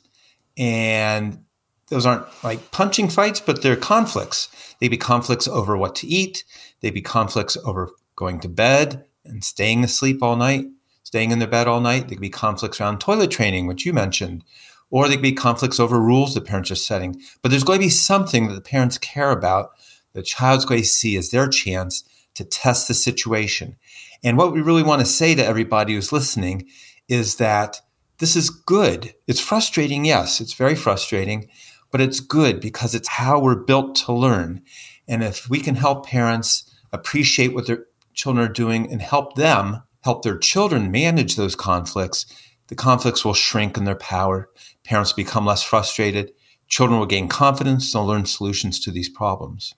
And 0.57 1.43
those 1.89 2.05
aren't 2.05 2.25
like 2.43 2.72
punching 2.72 3.10
fights, 3.10 3.39
but 3.39 3.62
they're 3.62 3.75
conflicts. 3.75 4.48
They'd 4.79 4.89
be 4.89 4.98
conflicts 4.98 5.48
over 5.48 5.77
what 5.77 5.96
to 5.96 6.08
eat, 6.08 6.43
They'd 6.81 6.93
be 6.93 7.01
conflicts 7.01 7.58
over 7.65 7.91
going 8.15 8.39
to 8.41 8.50
bed 8.50 9.05
and 9.25 9.43
staying 9.43 9.84
asleep 9.84 10.24
all 10.24 10.36
night, 10.36 10.65
staying 11.03 11.31
in 11.31 11.39
their 11.39 11.48
bed 11.48 11.67
all 11.67 11.81
night. 11.81 12.08
They 12.08 12.15
could 12.15 12.22
be 12.22 12.29
conflicts 12.29 12.79
around 12.79 13.00
toilet 13.00 13.31
training, 13.31 13.67
which 13.67 13.86
you 13.86 13.93
mentioned, 13.93 14.43
or 14.89 15.08
they 15.08 15.15
could 15.15 15.22
be 15.22 15.34
conflicts 15.34 15.79
over 15.79 16.00
rules 16.00 16.34
the 16.34 16.41
parents 16.41 16.72
are 16.72 16.75
setting. 16.75 17.22
But 17.41 17.50
there's 17.50 17.63
going 17.63 17.79
to 17.79 17.86
be 17.86 17.89
something 17.89 18.48
that 18.48 18.55
the 18.55 18.62
parents 18.62 18.98
care 18.98 19.31
about 19.31 19.72
the 20.13 20.24
child's 20.24 20.65
going 20.65 20.81
to 20.81 20.88
see 20.88 21.17
as 21.17 21.29
their 21.29 21.48
chance 21.48 22.03
to 22.34 22.43
test 22.43 22.88
the 22.88 22.93
situation. 22.93 23.75
And 24.24 24.38
what 24.38 24.51
we 24.51 24.62
really 24.62 24.84
want 24.84 25.01
to 25.01 25.05
say 25.05 25.36
to 25.36 25.46
everybody 25.46 25.93
who's 25.93 26.12
listening 26.12 26.67
is 27.08 27.36
that 27.36 27.79
this 28.17 28.36
is 28.36 28.50
good. 28.50 29.13
It's 29.27 29.39
frustrating, 29.39 30.05
yes, 30.05 30.41
it's 30.41 30.53
very 30.53 30.75
frustrating, 30.75 31.48
but 31.91 32.01
it's 32.01 32.19
good 32.19 32.60
because 32.60 32.96
it's 32.96 33.08
how 33.08 33.39
we're 33.39 33.55
built 33.55 33.96
to 33.96 34.13
learn. 34.13 34.62
And 35.08 35.24
if 35.24 35.50
we 35.50 35.60
can 35.60 35.75
help 35.75 36.05
parents 36.05 36.69
appreciate 36.91 37.53
what 37.53 37.67
their 37.67 37.86
children 38.13 38.46
are 38.46 38.51
doing 38.51 38.91
and 38.91 39.01
help 39.01 39.36
them 39.36 39.84
help 40.01 40.24
their 40.24 40.38
children 40.38 40.91
manage 40.91 41.36
those 41.36 41.55
conflicts, 41.55 42.25
the 42.67 42.75
conflicts 42.75 43.25
will 43.25 43.34
shrink 43.34 43.77
in 43.77 43.84
their 43.84 43.96
power. 43.96 44.50
Parents 44.84 45.13
become 45.13 45.46
less 45.46 45.63
frustrated. 45.63 46.31
Children 46.67 47.00
will 47.00 47.08
gain 47.08 47.27
confidence 47.27 47.93
and 47.93 48.05
learn 48.05 48.25
solutions 48.25 48.79
to 48.81 48.91
these 48.91 49.10
problems. 49.10 49.74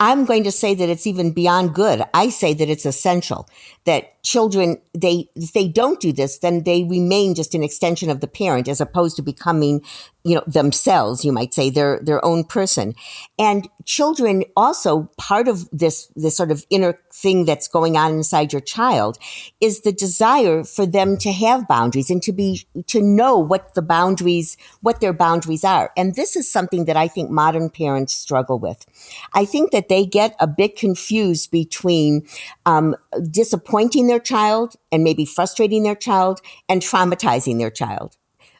I'm 0.00 0.24
going 0.24 0.42
to 0.44 0.52
say 0.52 0.74
that 0.74 0.88
it's 0.88 1.06
even 1.06 1.32
beyond 1.32 1.74
good. 1.74 2.02
I 2.12 2.28
say 2.28 2.52
that 2.54 2.68
it's 2.68 2.84
essential 2.84 3.48
that 3.84 4.13
children, 4.24 4.78
they, 4.94 5.28
if 5.36 5.52
they 5.52 5.68
don't 5.68 6.00
do 6.00 6.12
this, 6.12 6.38
then 6.38 6.64
they 6.64 6.82
remain 6.82 7.34
just 7.34 7.54
an 7.54 7.62
extension 7.62 8.10
of 8.10 8.20
the 8.20 8.26
parent 8.26 8.66
as 8.66 8.80
opposed 8.80 9.16
to 9.16 9.22
becoming, 9.22 9.84
you 10.24 10.34
know, 10.34 10.42
themselves, 10.46 11.24
you 11.24 11.30
might 11.30 11.52
say, 11.52 11.68
their, 11.68 12.00
their 12.00 12.24
own 12.24 12.42
person. 12.42 12.94
And 13.38 13.68
children 13.84 14.42
also, 14.56 15.10
part 15.18 15.46
of 15.46 15.68
this, 15.70 16.10
this 16.16 16.36
sort 16.36 16.50
of 16.50 16.64
inner 16.70 16.98
thing 17.12 17.44
that's 17.44 17.68
going 17.68 17.98
on 17.98 18.12
inside 18.12 18.52
your 18.52 18.62
child 18.62 19.18
is 19.60 19.82
the 19.82 19.92
desire 19.92 20.64
for 20.64 20.86
them 20.86 21.18
to 21.18 21.30
have 21.30 21.68
boundaries 21.68 22.08
and 22.08 22.22
to 22.22 22.32
be, 22.32 22.66
to 22.86 23.02
know 23.02 23.38
what 23.38 23.74
the 23.74 23.82
boundaries, 23.82 24.56
what 24.80 25.02
their 25.02 25.12
boundaries 25.12 25.64
are. 25.64 25.92
And 25.98 26.14
this 26.14 26.34
is 26.34 26.50
something 26.50 26.86
that 26.86 26.96
I 26.96 27.08
think 27.08 27.30
modern 27.30 27.68
parents 27.68 28.14
struggle 28.14 28.58
with. 28.58 28.86
I 29.34 29.44
think 29.44 29.70
that 29.72 29.90
they 29.90 30.06
get 30.06 30.34
a 30.40 30.46
bit 30.46 30.76
confused 30.76 31.50
between, 31.50 32.26
um, 32.64 32.96
disappointing 33.30 34.06
their 34.06 34.20
child 34.20 34.74
and 34.90 35.04
maybe 35.04 35.24
frustrating 35.24 35.82
their 35.82 35.94
child 35.94 36.40
and 36.68 36.82
traumatizing 36.82 37.58
their 37.58 37.70
child. 37.70 38.16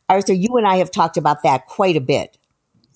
Arthur, 0.08 0.32
you 0.32 0.56
and 0.56 0.66
I 0.66 0.76
have 0.76 0.90
talked 0.90 1.16
about 1.16 1.42
that 1.42 1.66
quite 1.66 1.96
a 1.96 2.00
bit. 2.00 2.36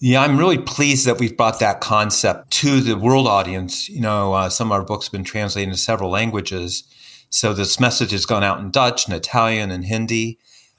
Yeah, 0.01 0.23
I'm 0.23 0.39
really 0.39 0.59
pleased 0.59 1.07
that 1.07 1.19
we've 1.19 1.37
brought 1.37 1.59
that 1.59 1.81
concept 1.81 2.51
to 2.53 2.81
the 2.81 2.97
world 2.97 3.27
audience. 3.27 3.89
You 3.89 4.01
know, 4.01 4.33
uh, 4.33 4.49
some 4.49 4.69
of 4.69 4.73
our 4.73 4.85
books 4.85 5.07
have 5.07 5.13
been 5.13 5.25
translated 5.25 5.71
into 5.71 5.81
several 5.81 6.11
languages. 6.11 6.85
So 7.31 7.53
this 7.53 7.81
message 7.81 8.13
has 8.13 8.25
gone 8.25 8.45
out 8.45 8.61
in 8.61 8.71
Dutch 8.71 9.07
and 9.07 9.15
Italian 9.15 9.71
and 9.71 9.85
Hindi, 9.85 10.39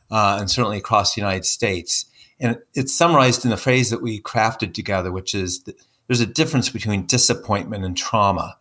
uh, 0.10 0.38
and 0.40 0.50
certainly 0.50 0.78
across 0.78 1.16
the 1.16 1.22
United 1.22 1.46
States. 1.46 2.06
And 2.40 2.60
it's 2.74 2.96
summarized 2.96 3.44
in 3.44 3.52
the 3.52 3.58
phrase 3.58 3.90
that 3.90 4.02
we 4.02 4.22
crafted 4.22 4.74
together, 4.74 5.12
which 5.12 5.36
is 5.36 5.64
there's 6.08 6.22
a 6.22 6.26
difference 6.26 6.70
between 6.70 7.06
disappointment 7.06 7.84
and 7.84 7.98
trauma. 7.98 8.58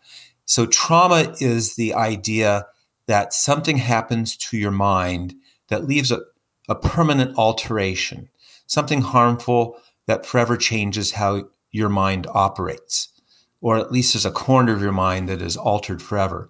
So, 0.49 0.65
trauma 0.65 1.35
is 1.41 1.77
the 1.77 1.93
idea 1.93 2.67
that 3.07 3.35
something 3.35 3.77
happens 3.77 4.35
to 4.37 4.57
your 4.57 4.71
mind 4.71 5.35
that 5.69 5.87
leaves 5.87 6.11
a, 6.11 6.23
a 6.71 6.75
permanent 6.75 7.37
alteration, 7.37 8.31
something 8.67 9.03
harmful 9.03 9.79
that 10.07 10.25
forever 10.25 10.57
changes 10.57 11.13
how 11.13 11.51
your 11.71 11.91
mind 11.91 12.27
operates, 12.33 13.09
or 13.61 13.77
at 13.77 13.93
least 13.93 14.15
there's 14.15 14.25
a 14.25 14.31
corner 14.31 14.73
of 14.73 14.81
your 14.81 14.91
mind 14.91 15.29
that 15.29 15.43
is 15.43 15.55
altered 15.55 16.01
forever. 16.01 16.49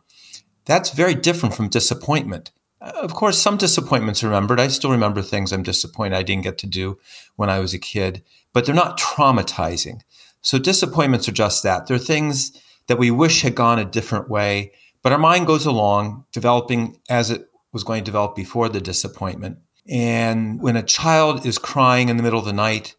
That's 0.65 0.91
very 0.91 1.17
different 1.17 1.57
from 1.57 1.69
disappointment. 1.69 2.53
Uh, 2.81 2.93
of 2.95 3.15
course, 3.15 3.37
some 3.43 3.57
disappointments 3.57 4.23
are 4.23 4.29
remembered. 4.29 4.61
I 4.61 4.69
still 4.69 4.93
remember 4.93 5.23
things 5.23 5.53
I'm 5.53 5.65
disappointed 5.65 6.15
I 6.15 6.23
didn't 6.23 6.45
get 6.45 6.59
to 6.59 6.69
do 6.69 7.01
when 7.35 7.51
I 7.51 7.59
was 7.59 7.75
a 7.75 7.81
kid, 7.81 8.23
but 8.53 8.65
they're 8.65 8.77
not 8.77 8.97
traumatizing. 8.97 10.03
So 10.41 10.57
disappointments 10.57 11.29
are 11.29 11.33
just 11.33 11.65
that. 11.65 11.89
They're 11.89 11.99
things 11.99 12.53
that 12.89 12.99
we 12.99 13.11
wish 13.11 13.43
had 13.43 13.55
gone 13.55 13.79
a 13.79 13.85
different 13.85 14.29
way. 14.29 14.73
But 15.03 15.13
our 15.13 15.19
mind 15.19 15.47
goes 15.47 15.65
along, 15.65 16.25
developing 16.33 17.01
as 17.09 17.31
it 17.31 17.49
was 17.73 17.85
going 17.85 18.03
to 18.03 18.11
develop 18.11 18.35
before 18.35 18.69
the 18.69 18.81
disappointment. 18.81 19.59
And 19.89 20.61
when 20.61 20.77
a 20.77 20.83
child 20.83 21.47
is 21.47 21.57
crying 21.57 22.09
in 22.09 22.17
the 22.17 22.23
middle 22.23 22.39
of 22.39 22.45
the 22.45 22.53
night 22.53 22.95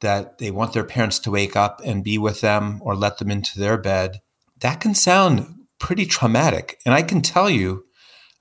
that 0.00 0.38
they 0.38 0.50
want 0.50 0.72
their 0.72 0.84
parents 0.84 1.18
to 1.20 1.30
wake 1.30 1.56
up 1.56 1.80
and 1.84 2.04
be 2.04 2.18
with 2.18 2.40
them 2.40 2.80
or 2.82 2.94
let 2.94 3.18
them 3.18 3.30
into 3.30 3.58
their 3.58 3.78
bed, 3.78 4.20
that 4.60 4.80
can 4.80 4.94
sound 4.94 5.54
pretty 5.78 6.06
traumatic. 6.06 6.80
And 6.84 6.94
I 6.94 7.02
can 7.02 7.22
tell 7.22 7.48
you, 7.48 7.84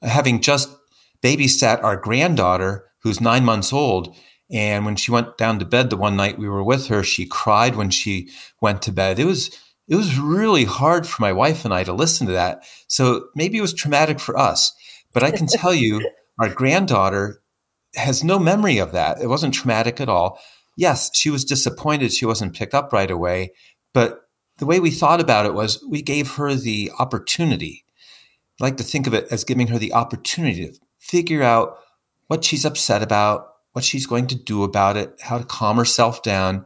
having 0.01 0.41
just 0.41 0.69
babysat 1.23 1.83
our 1.83 1.97
granddaughter, 1.97 2.85
who's 2.99 3.21
nine 3.21 3.45
months 3.45 3.73
old, 3.73 4.15
and 4.49 4.85
when 4.85 4.95
she 4.95 5.11
went 5.11 5.37
down 5.37 5.59
to 5.59 5.65
bed 5.65 5.89
the 5.89 5.97
one 5.97 6.15
night 6.15 6.37
we 6.37 6.47
were 6.47 6.63
with 6.63 6.87
her, 6.87 7.03
she 7.03 7.25
cried 7.25 7.75
when 7.75 7.89
she 7.89 8.29
went 8.61 8.81
to 8.83 8.91
bed. 8.91 9.19
It 9.19 9.25
was 9.25 9.51
it 9.87 9.95
was 9.95 10.19
really 10.19 10.65
hard 10.65 11.07
for 11.07 11.21
my 11.21 11.31
wife 11.31 11.63
and 11.63 11.73
I 11.73 11.83
to 11.83 11.93
listen 11.93 12.27
to 12.27 12.33
that. 12.33 12.63
So 12.87 13.27
maybe 13.35 13.57
it 13.57 13.61
was 13.61 13.73
traumatic 13.73 14.19
for 14.19 14.37
us. 14.37 14.73
But 15.13 15.23
I 15.23 15.31
can 15.31 15.47
tell 15.47 15.73
you, 15.73 16.07
our 16.39 16.49
granddaughter 16.49 17.41
has 17.95 18.23
no 18.23 18.37
memory 18.37 18.79
of 18.79 18.91
that. 18.91 19.21
It 19.21 19.27
wasn't 19.27 19.53
traumatic 19.53 20.01
at 20.01 20.09
all. 20.09 20.39
Yes, 20.75 21.09
she 21.15 21.29
was 21.29 21.45
disappointed 21.45 22.11
she 22.11 22.25
wasn't 22.25 22.55
picked 22.55 22.73
up 22.73 22.91
right 22.91 23.09
away. 23.09 23.53
But 23.93 24.21
the 24.57 24.65
way 24.65 24.79
we 24.79 24.91
thought 24.91 25.21
about 25.21 25.45
it 25.45 25.53
was 25.53 25.83
we 25.89 26.01
gave 26.01 26.31
her 26.33 26.53
the 26.53 26.91
opportunity. 26.99 27.85
I 28.59 28.65
like 28.65 28.77
to 28.77 28.83
think 28.83 29.07
of 29.07 29.13
it 29.13 29.27
as 29.31 29.43
giving 29.43 29.67
her 29.67 29.79
the 29.79 29.93
opportunity 29.93 30.65
to 30.67 30.79
figure 30.99 31.43
out 31.43 31.77
what 32.27 32.43
she's 32.43 32.65
upset 32.65 33.01
about, 33.01 33.47
what 33.71 33.85
she's 33.85 34.05
going 34.05 34.27
to 34.27 34.35
do 34.35 34.63
about 34.63 34.97
it, 34.97 35.13
how 35.21 35.37
to 35.37 35.45
calm 35.45 35.77
herself 35.77 36.21
down 36.23 36.65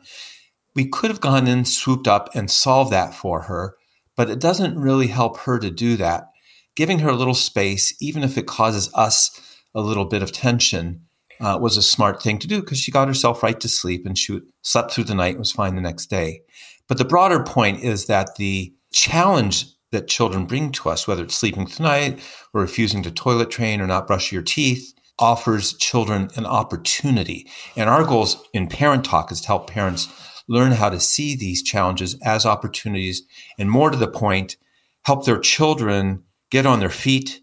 we 0.75 0.87
could 0.87 1.09
have 1.09 1.21
gone 1.21 1.47
in, 1.47 1.65
swooped 1.65 2.07
up, 2.07 2.29
and 2.35 2.49
solved 2.49 2.91
that 2.91 3.13
for 3.13 3.43
her, 3.43 3.75
but 4.15 4.29
it 4.29 4.39
doesn't 4.39 4.77
really 4.77 5.07
help 5.07 5.37
her 5.39 5.59
to 5.59 5.69
do 5.71 5.97
that. 5.97 6.29
Giving 6.75 6.99
her 6.99 7.09
a 7.09 7.15
little 7.15 7.33
space, 7.33 7.93
even 8.01 8.23
if 8.23 8.37
it 8.37 8.47
causes 8.47 8.89
us 8.93 9.57
a 9.75 9.81
little 9.81 10.05
bit 10.05 10.23
of 10.23 10.31
tension, 10.31 11.01
uh, 11.41 11.57
was 11.59 11.75
a 11.75 11.81
smart 11.81 12.21
thing 12.21 12.37
to 12.37 12.47
do 12.47 12.61
because 12.61 12.79
she 12.79 12.91
got 12.91 13.07
herself 13.07 13.41
right 13.43 13.59
to 13.59 13.67
sleep 13.67 14.05
and 14.05 14.17
she 14.17 14.39
slept 14.61 14.91
through 14.91 15.05
the 15.05 15.15
night 15.15 15.31
and 15.31 15.39
was 15.39 15.51
fine 15.51 15.75
the 15.75 15.81
next 15.81 16.05
day. 16.05 16.41
But 16.87 16.97
the 16.97 17.05
broader 17.05 17.43
point 17.43 17.83
is 17.83 18.05
that 18.05 18.35
the 18.35 18.73
challenge 18.93 19.65
that 19.91 20.07
children 20.07 20.45
bring 20.45 20.71
to 20.71 20.89
us, 20.89 21.07
whether 21.07 21.23
it's 21.23 21.35
sleeping 21.35 21.65
through 21.65 21.83
the 21.83 21.89
night 21.89 22.19
or 22.53 22.61
refusing 22.61 23.03
to 23.03 23.11
toilet 23.11 23.49
train 23.49 23.81
or 23.81 23.87
not 23.87 24.07
brush 24.07 24.31
your 24.31 24.41
teeth, 24.41 24.93
offers 25.19 25.73
children 25.73 26.29
an 26.35 26.45
opportunity. 26.45 27.47
And 27.75 27.89
our 27.89 28.05
goals 28.05 28.43
in 28.53 28.67
Parent 28.67 29.03
Talk 29.03 29.31
is 29.31 29.41
to 29.41 29.47
help 29.47 29.69
parents 29.69 30.07
learn 30.47 30.73
how 30.73 30.89
to 30.89 30.99
see 30.99 31.35
these 31.35 31.63
challenges 31.63 32.15
as 32.23 32.45
opportunities, 32.45 33.23
and 33.57 33.69
more 33.69 33.89
to 33.89 33.97
the 33.97 34.07
point, 34.07 34.57
help 35.03 35.25
their 35.25 35.39
children 35.39 36.23
get 36.49 36.65
on 36.65 36.79
their 36.79 36.89
feet, 36.89 37.41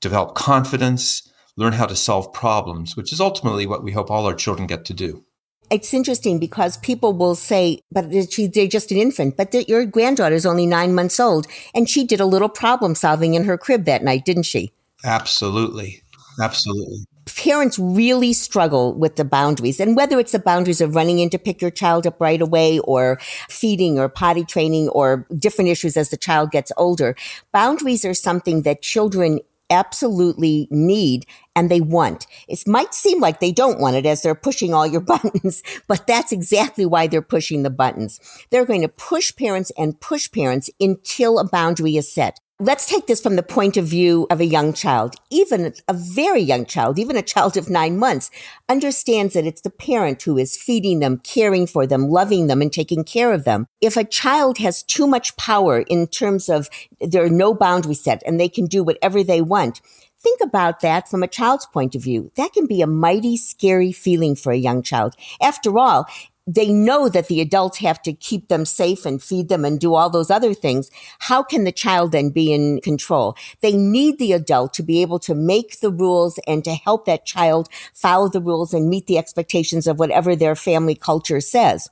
develop 0.00 0.34
confidence, 0.34 1.30
learn 1.56 1.72
how 1.72 1.86
to 1.86 1.96
solve 1.96 2.32
problems, 2.32 2.96
which 2.96 3.12
is 3.12 3.20
ultimately 3.20 3.66
what 3.66 3.82
we 3.82 3.92
hope 3.92 4.10
all 4.10 4.26
our 4.26 4.34
children 4.34 4.66
get 4.66 4.84
to 4.84 4.94
do. 4.94 5.24
It's 5.70 5.92
interesting 5.92 6.38
because 6.38 6.78
people 6.78 7.12
will 7.12 7.34
say, 7.34 7.80
but 7.92 8.10
they're 8.10 8.66
just 8.66 8.90
an 8.90 8.96
infant, 8.96 9.36
but 9.36 9.52
your 9.68 9.84
granddaughter 9.84 10.34
is 10.34 10.46
only 10.46 10.64
nine 10.64 10.94
months 10.94 11.20
old 11.20 11.46
and 11.74 11.90
she 11.90 12.06
did 12.06 12.20
a 12.20 12.24
little 12.26 12.48
problem 12.48 12.94
solving 12.94 13.34
in 13.34 13.44
her 13.44 13.58
crib 13.58 13.84
that 13.84 14.02
night, 14.02 14.24
didn't 14.24 14.44
she? 14.44 14.72
Absolutely. 15.04 16.00
Absolutely. 16.40 17.04
Parents 17.38 17.78
really 17.78 18.32
struggle 18.32 18.94
with 18.94 19.14
the 19.14 19.24
boundaries 19.24 19.78
and 19.78 19.94
whether 19.94 20.18
it's 20.18 20.32
the 20.32 20.40
boundaries 20.40 20.80
of 20.80 20.96
running 20.96 21.20
in 21.20 21.30
to 21.30 21.38
pick 21.38 21.62
your 21.62 21.70
child 21.70 22.04
up 22.04 22.20
right 22.20 22.42
away 22.42 22.80
or 22.80 23.18
feeding 23.48 23.96
or 23.96 24.08
potty 24.08 24.44
training 24.44 24.88
or 24.88 25.24
different 25.38 25.70
issues 25.70 25.96
as 25.96 26.10
the 26.10 26.16
child 26.16 26.50
gets 26.50 26.72
older. 26.76 27.14
Boundaries 27.52 28.04
are 28.04 28.12
something 28.12 28.62
that 28.62 28.82
children 28.82 29.38
absolutely 29.70 30.66
need 30.72 31.26
and 31.54 31.70
they 31.70 31.80
want. 31.80 32.26
It 32.48 32.66
might 32.66 32.92
seem 32.92 33.20
like 33.20 33.38
they 33.38 33.52
don't 33.52 33.78
want 33.78 33.94
it 33.94 34.06
as 34.06 34.22
they're 34.22 34.34
pushing 34.34 34.74
all 34.74 34.86
your 34.86 35.00
buttons, 35.12 35.62
but 35.86 36.08
that's 36.08 36.32
exactly 36.32 36.86
why 36.86 37.06
they're 37.06 37.22
pushing 37.22 37.62
the 37.62 37.70
buttons. 37.70 38.18
They're 38.50 38.66
going 38.66 38.82
to 38.82 38.88
push 38.88 39.34
parents 39.36 39.70
and 39.78 40.00
push 40.00 40.28
parents 40.30 40.70
until 40.80 41.38
a 41.38 41.48
boundary 41.48 41.96
is 41.96 42.12
set. 42.12 42.40
Let's 42.60 42.86
take 42.86 43.06
this 43.06 43.20
from 43.20 43.36
the 43.36 43.44
point 43.44 43.76
of 43.76 43.84
view 43.84 44.26
of 44.30 44.40
a 44.40 44.44
young 44.44 44.72
child. 44.72 45.14
Even 45.30 45.72
a 45.86 45.92
very 45.92 46.40
young 46.40 46.66
child, 46.66 46.98
even 46.98 47.16
a 47.16 47.22
child 47.22 47.56
of 47.56 47.70
nine 47.70 47.96
months, 47.96 48.32
understands 48.68 49.34
that 49.34 49.46
it's 49.46 49.60
the 49.60 49.70
parent 49.70 50.20
who 50.22 50.36
is 50.36 50.56
feeding 50.56 50.98
them, 50.98 51.18
caring 51.18 51.68
for 51.68 51.86
them, 51.86 52.08
loving 52.08 52.48
them, 52.48 52.60
and 52.60 52.72
taking 52.72 53.04
care 53.04 53.32
of 53.32 53.44
them. 53.44 53.68
If 53.80 53.96
a 53.96 54.02
child 54.02 54.58
has 54.58 54.82
too 54.82 55.06
much 55.06 55.36
power 55.36 55.82
in 55.82 56.08
terms 56.08 56.48
of 56.48 56.68
there 57.00 57.24
are 57.24 57.30
no 57.30 57.54
boundaries 57.54 58.02
set 58.02 58.24
and 58.26 58.40
they 58.40 58.48
can 58.48 58.66
do 58.66 58.82
whatever 58.82 59.22
they 59.22 59.40
want, 59.40 59.80
Think 60.20 60.40
about 60.42 60.80
that 60.80 61.08
from 61.08 61.22
a 61.22 61.28
child's 61.28 61.66
point 61.66 61.94
of 61.94 62.02
view. 62.02 62.32
That 62.36 62.52
can 62.52 62.66
be 62.66 62.82
a 62.82 62.88
mighty 62.88 63.36
scary 63.36 63.92
feeling 63.92 64.34
for 64.34 64.50
a 64.50 64.56
young 64.56 64.82
child. 64.82 65.14
After 65.40 65.78
all, 65.78 66.08
they 66.48 66.72
know 66.72 67.10
that 67.10 67.28
the 67.28 67.42
adults 67.42 67.76
have 67.78 68.00
to 68.00 68.14
keep 68.14 68.48
them 68.48 68.64
safe 68.64 69.04
and 69.04 69.22
feed 69.22 69.50
them 69.50 69.66
and 69.66 69.78
do 69.78 69.94
all 69.94 70.08
those 70.08 70.30
other 70.30 70.54
things. 70.54 70.90
How 71.18 71.42
can 71.42 71.64
the 71.64 71.72
child 71.72 72.10
then 72.10 72.30
be 72.30 72.54
in 72.54 72.80
control? 72.80 73.36
They 73.60 73.76
need 73.76 74.18
the 74.18 74.32
adult 74.32 74.72
to 74.74 74.82
be 74.82 75.02
able 75.02 75.18
to 75.20 75.34
make 75.34 75.80
the 75.80 75.90
rules 75.90 76.40
and 76.46 76.64
to 76.64 76.72
help 76.72 77.04
that 77.04 77.26
child 77.26 77.68
follow 77.92 78.30
the 78.30 78.40
rules 78.40 78.72
and 78.72 78.88
meet 78.88 79.06
the 79.06 79.18
expectations 79.18 79.86
of 79.86 79.98
whatever 79.98 80.34
their 80.34 80.56
family 80.56 80.94
culture 80.94 81.42
says. 81.42 81.90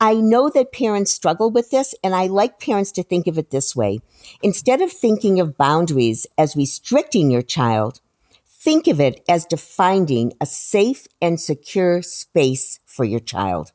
I 0.00 0.14
know 0.14 0.48
that 0.50 0.70
parents 0.70 1.10
struggle 1.10 1.50
with 1.50 1.70
this 1.70 1.92
and 2.04 2.14
I 2.14 2.26
like 2.26 2.60
parents 2.60 2.92
to 2.92 3.02
think 3.02 3.26
of 3.26 3.36
it 3.36 3.50
this 3.50 3.74
way. 3.74 3.98
Instead 4.44 4.80
of 4.80 4.92
thinking 4.92 5.40
of 5.40 5.58
boundaries 5.58 6.24
as 6.38 6.54
restricting 6.54 7.32
your 7.32 7.42
child, 7.42 8.00
think 8.46 8.86
of 8.86 9.00
it 9.00 9.24
as 9.28 9.44
defining 9.44 10.34
a 10.40 10.46
safe 10.46 11.08
and 11.20 11.40
secure 11.40 12.00
space 12.00 12.78
for 12.86 13.04
your 13.04 13.20
child. 13.20 13.72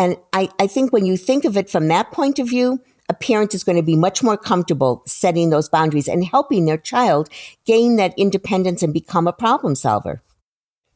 And 0.00 0.16
I, 0.32 0.48
I 0.58 0.66
think 0.66 0.94
when 0.94 1.04
you 1.04 1.18
think 1.18 1.44
of 1.44 1.58
it 1.58 1.68
from 1.68 1.88
that 1.88 2.10
point 2.10 2.38
of 2.38 2.48
view, 2.48 2.80
a 3.10 3.14
parent 3.14 3.54
is 3.54 3.62
going 3.62 3.76
to 3.76 3.82
be 3.82 3.96
much 3.96 4.22
more 4.22 4.38
comfortable 4.38 5.02
setting 5.06 5.50
those 5.50 5.68
boundaries 5.68 6.08
and 6.08 6.24
helping 6.24 6.64
their 6.64 6.78
child 6.78 7.28
gain 7.66 7.96
that 7.96 8.14
independence 8.16 8.82
and 8.82 8.94
become 8.94 9.28
a 9.28 9.32
problem 9.32 9.74
solver. 9.74 10.22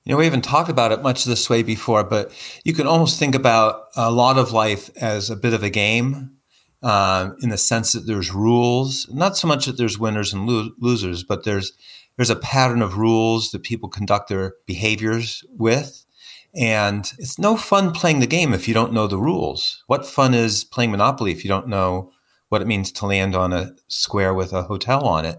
You 0.05 0.13
know, 0.13 0.17
we 0.17 0.25
haven't 0.25 0.43
talked 0.43 0.71
about 0.71 0.91
it 0.91 1.03
much 1.03 1.25
this 1.25 1.51
way 1.51 1.63
before, 1.63 2.03
but 2.03 2.33
you 2.65 2.73
can 2.73 2.87
almost 2.87 3.19
think 3.19 3.35
about 3.35 3.89
a 3.95 4.11
lot 4.11 4.39
of 4.39 4.53
life 4.53 4.89
as 4.97 5.29
a 5.29 5.37
bit 5.37 5.53
of 5.53 5.63
a 5.63 5.71
game 5.71 6.39
uh, 6.83 7.31
in 7.41 7.51
the 7.51 7.59
sense 7.59 7.93
that 7.93 8.07
there's 8.07 8.33
rules, 8.33 9.07
not 9.13 9.37
so 9.37 9.47
much 9.47 9.67
that 9.67 9.77
there's 9.77 9.99
winners 9.99 10.33
and 10.33 10.47
lo- 10.47 10.71
losers, 10.79 11.25
but 11.25 11.45
there's 11.45 11.73
there's 12.17 12.31
a 12.31 12.37
pattern 12.37 12.81
of 12.81 12.97
rules 12.97 13.51
that 13.51 13.65
people 13.65 13.89
conduct 13.89 14.29
their 14.29 14.55
behaviors 14.67 15.43
with. 15.51 16.04
And 16.57 17.11
it's 17.19 17.39
no 17.39 17.57
fun 17.57 17.93
playing 17.93 18.21
the 18.21 18.27
game 18.27 18.55
if 18.55 18.69
you 18.69 18.75
don't 18.75 18.93
know 18.93 19.07
the 19.07 19.19
rules. 19.19 19.83
What 19.87 20.07
fun 20.07 20.35
is 20.35 20.65
playing 20.65 20.93
Monopoly 20.93 21.33
if 21.33 21.45
you 21.45 21.49
don't 21.49 21.69
know 21.69 22.13
what 22.49 22.63
it 22.63 22.69
means 22.69 22.93
to 22.93 23.07
land 23.07 23.35
on 23.35 23.53
a 23.53 23.73
square 23.89 24.33
with 24.33 24.53
a 24.53 24.63
hotel 24.63 25.05
on 25.05 25.25
it? 25.25 25.39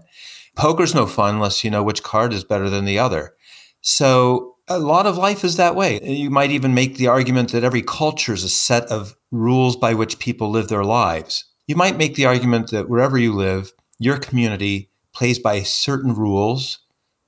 Poker's 0.56 0.94
no 0.94 1.06
fun 1.06 1.36
unless 1.36 1.64
you 1.64 1.70
know 1.70 1.82
which 1.82 2.02
card 2.02 2.32
is 2.32 2.44
better 2.44 2.68
than 2.68 2.84
the 2.84 2.98
other. 2.98 3.34
So 3.80 4.56
a 4.68 4.78
lot 4.78 5.06
of 5.06 5.16
life 5.16 5.44
is 5.44 5.56
that 5.56 5.76
way. 5.76 6.00
You 6.02 6.30
might 6.30 6.50
even 6.50 6.74
make 6.74 6.96
the 6.96 7.06
argument 7.06 7.52
that 7.52 7.64
every 7.64 7.82
culture 7.82 8.32
is 8.32 8.44
a 8.44 8.48
set 8.48 8.84
of 8.86 9.16
rules 9.30 9.76
by 9.76 9.94
which 9.94 10.18
people 10.18 10.50
live 10.50 10.68
their 10.68 10.84
lives. 10.84 11.44
You 11.66 11.76
might 11.76 11.96
make 11.96 12.14
the 12.14 12.26
argument 12.26 12.70
that 12.70 12.88
wherever 12.88 13.16
you 13.16 13.32
live, 13.32 13.72
your 13.98 14.18
community 14.18 14.90
plays 15.12 15.38
by 15.38 15.62
certain 15.62 16.14
rules, 16.14 16.80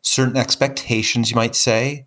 certain 0.03 0.37
expectations, 0.37 1.31
you 1.31 1.37
might 1.37 1.55
say. 1.55 2.07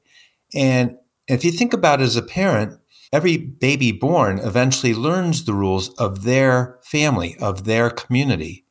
And 0.53 0.97
if 1.33 1.45
you 1.45 1.51
think 1.51 1.73
about 1.73 2.01
it 2.01 2.05
as 2.05 2.15
a 2.15 2.21
parent, 2.21 2.79
every 3.13 3.37
baby 3.37 3.91
born 3.91 4.39
eventually 4.39 4.93
learns 4.93 5.45
the 5.45 5.53
rules 5.53 5.89
of 5.95 6.23
their 6.23 6.79
family, 6.83 7.35
of 7.39 7.65
their 7.65 7.89
community. 7.89 8.65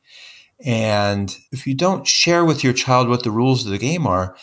And 0.63 1.35
if 1.51 1.65
you 1.65 1.73
don't 1.73 2.07
share 2.07 2.45
with 2.45 2.63
your 2.63 2.73
child 2.73 3.09
what 3.09 3.23
the 3.23 3.31
rules 3.31 3.65
of 3.65 3.71
the 3.71 3.77
game 3.77 4.05
are, 4.05 4.35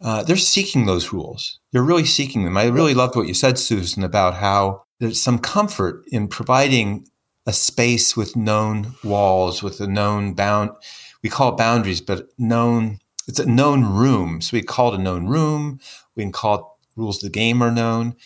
uh, 0.00 0.22
they're 0.22 0.36
seeking 0.36 0.86
those 0.86 1.12
rules. 1.12 1.58
They're 1.72 1.82
really 1.82 2.04
seeking 2.04 2.44
them. 2.44 2.56
I 2.56 2.66
really 2.66 2.94
loved 2.94 3.16
what 3.16 3.26
you 3.26 3.34
said, 3.34 3.58
Susan, 3.58 4.04
about 4.04 4.34
how 4.34 4.84
there's 5.00 5.20
some 5.20 5.38
comfort 5.38 6.04
in 6.08 6.28
providing 6.28 7.08
a 7.46 7.52
space 7.52 8.16
with 8.16 8.36
known 8.36 8.94
walls, 9.02 9.62
with 9.62 9.80
a 9.80 9.86
known 9.86 10.34
bound. 10.34 10.70
We 11.22 11.30
call 11.30 11.52
boundaries, 11.52 12.00
but 12.00 12.28
known. 12.38 12.98
It's 13.26 13.38
a 13.38 13.46
known 13.46 13.84
room. 13.84 14.40
So 14.42 14.56
we 14.56 14.62
call 14.62 14.92
it 14.92 15.00
a 15.00 15.02
known 15.02 15.26
room. 15.26 15.80
We 16.14 16.22
can 16.22 16.32
call 16.32 16.54
it 16.54 16.64
rules 16.96 17.22
of 17.22 17.30
the 17.30 17.38
game 17.38 17.62
are 17.62 17.70
known. 17.70 18.16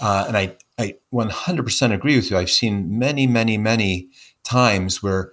Uh, 0.00 0.24
and 0.28 0.36
I, 0.36 0.56
I 0.78 0.94
100% 1.12 1.92
agree 1.92 2.16
with 2.16 2.30
you. 2.30 2.36
I've 2.36 2.50
seen 2.50 2.98
many, 2.98 3.26
many, 3.26 3.56
many 3.56 4.08
times 4.44 5.02
where 5.02 5.32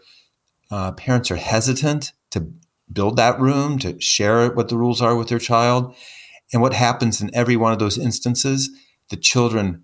uh, 0.71 0.91
parents 0.93 1.29
are 1.31 1.35
hesitant 1.35 2.13
to 2.31 2.47
build 2.91 3.17
that 3.17 3.39
room, 3.39 3.77
to 3.79 3.99
share 3.99 4.49
what 4.51 4.69
the 4.69 4.77
rules 4.77 5.01
are 5.01 5.15
with 5.15 5.29
their 5.29 5.39
child. 5.39 5.95
And 6.51 6.61
what 6.61 6.73
happens 6.73 7.21
in 7.21 7.33
every 7.33 7.55
one 7.55 7.73
of 7.73 7.79
those 7.79 7.97
instances, 7.97 8.69
the 9.09 9.15
children 9.15 9.83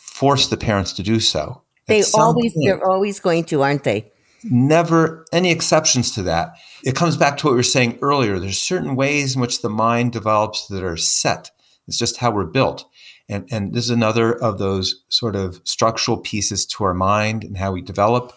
force 0.00 0.48
the 0.48 0.56
parents 0.56 0.92
to 0.94 1.02
do 1.02 1.20
so. 1.20 1.62
They 1.86 2.02
always, 2.14 2.54
point, 2.54 2.66
they're 2.66 2.84
always 2.88 3.20
going 3.20 3.44
to, 3.44 3.62
aren't 3.62 3.84
they? 3.84 4.10
Never 4.42 5.24
any 5.32 5.50
exceptions 5.50 6.12
to 6.12 6.22
that. 6.22 6.56
It 6.84 6.96
comes 6.96 7.16
back 7.16 7.36
to 7.38 7.46
what 7.46 7.52
we 7.52 7.58
were 7.58 7.62
saying 7.62 7.98
earlier. 8.02 8.38
There's 8.38 8.58
certain 8.58 8.96
ways 8.96 9.34
in 9.34 9.40
which 9.40 9.62
the 9.62 9.68
mind 9.68 10.12
develops 10.12 10.66
that 10.68 10.82
are 10.82 10.96
set 10.96 11.50
it's 11.86 11.98
just 11.98 12.18
how 12.18 12.30
we're 12.30 12.44
built. 12.44 12.84
And, 13.28 13.48
and 13.50 13.74
this 13.74 13.84
is 13.84 13.90
another 13.90 14.32
of 14.32 14.58
those 14.58 15.04
sort 15.08 15.36
of 15.36 15.60
structural 15.64 16.18
pieces 16.18 16.64
to 16.66 16.84
our 16.84 16.94
mind 16.94 17.44
and 17.44 17.56
how 17.56 17.72
we 17.72 17.82
develop. 17.82 18.32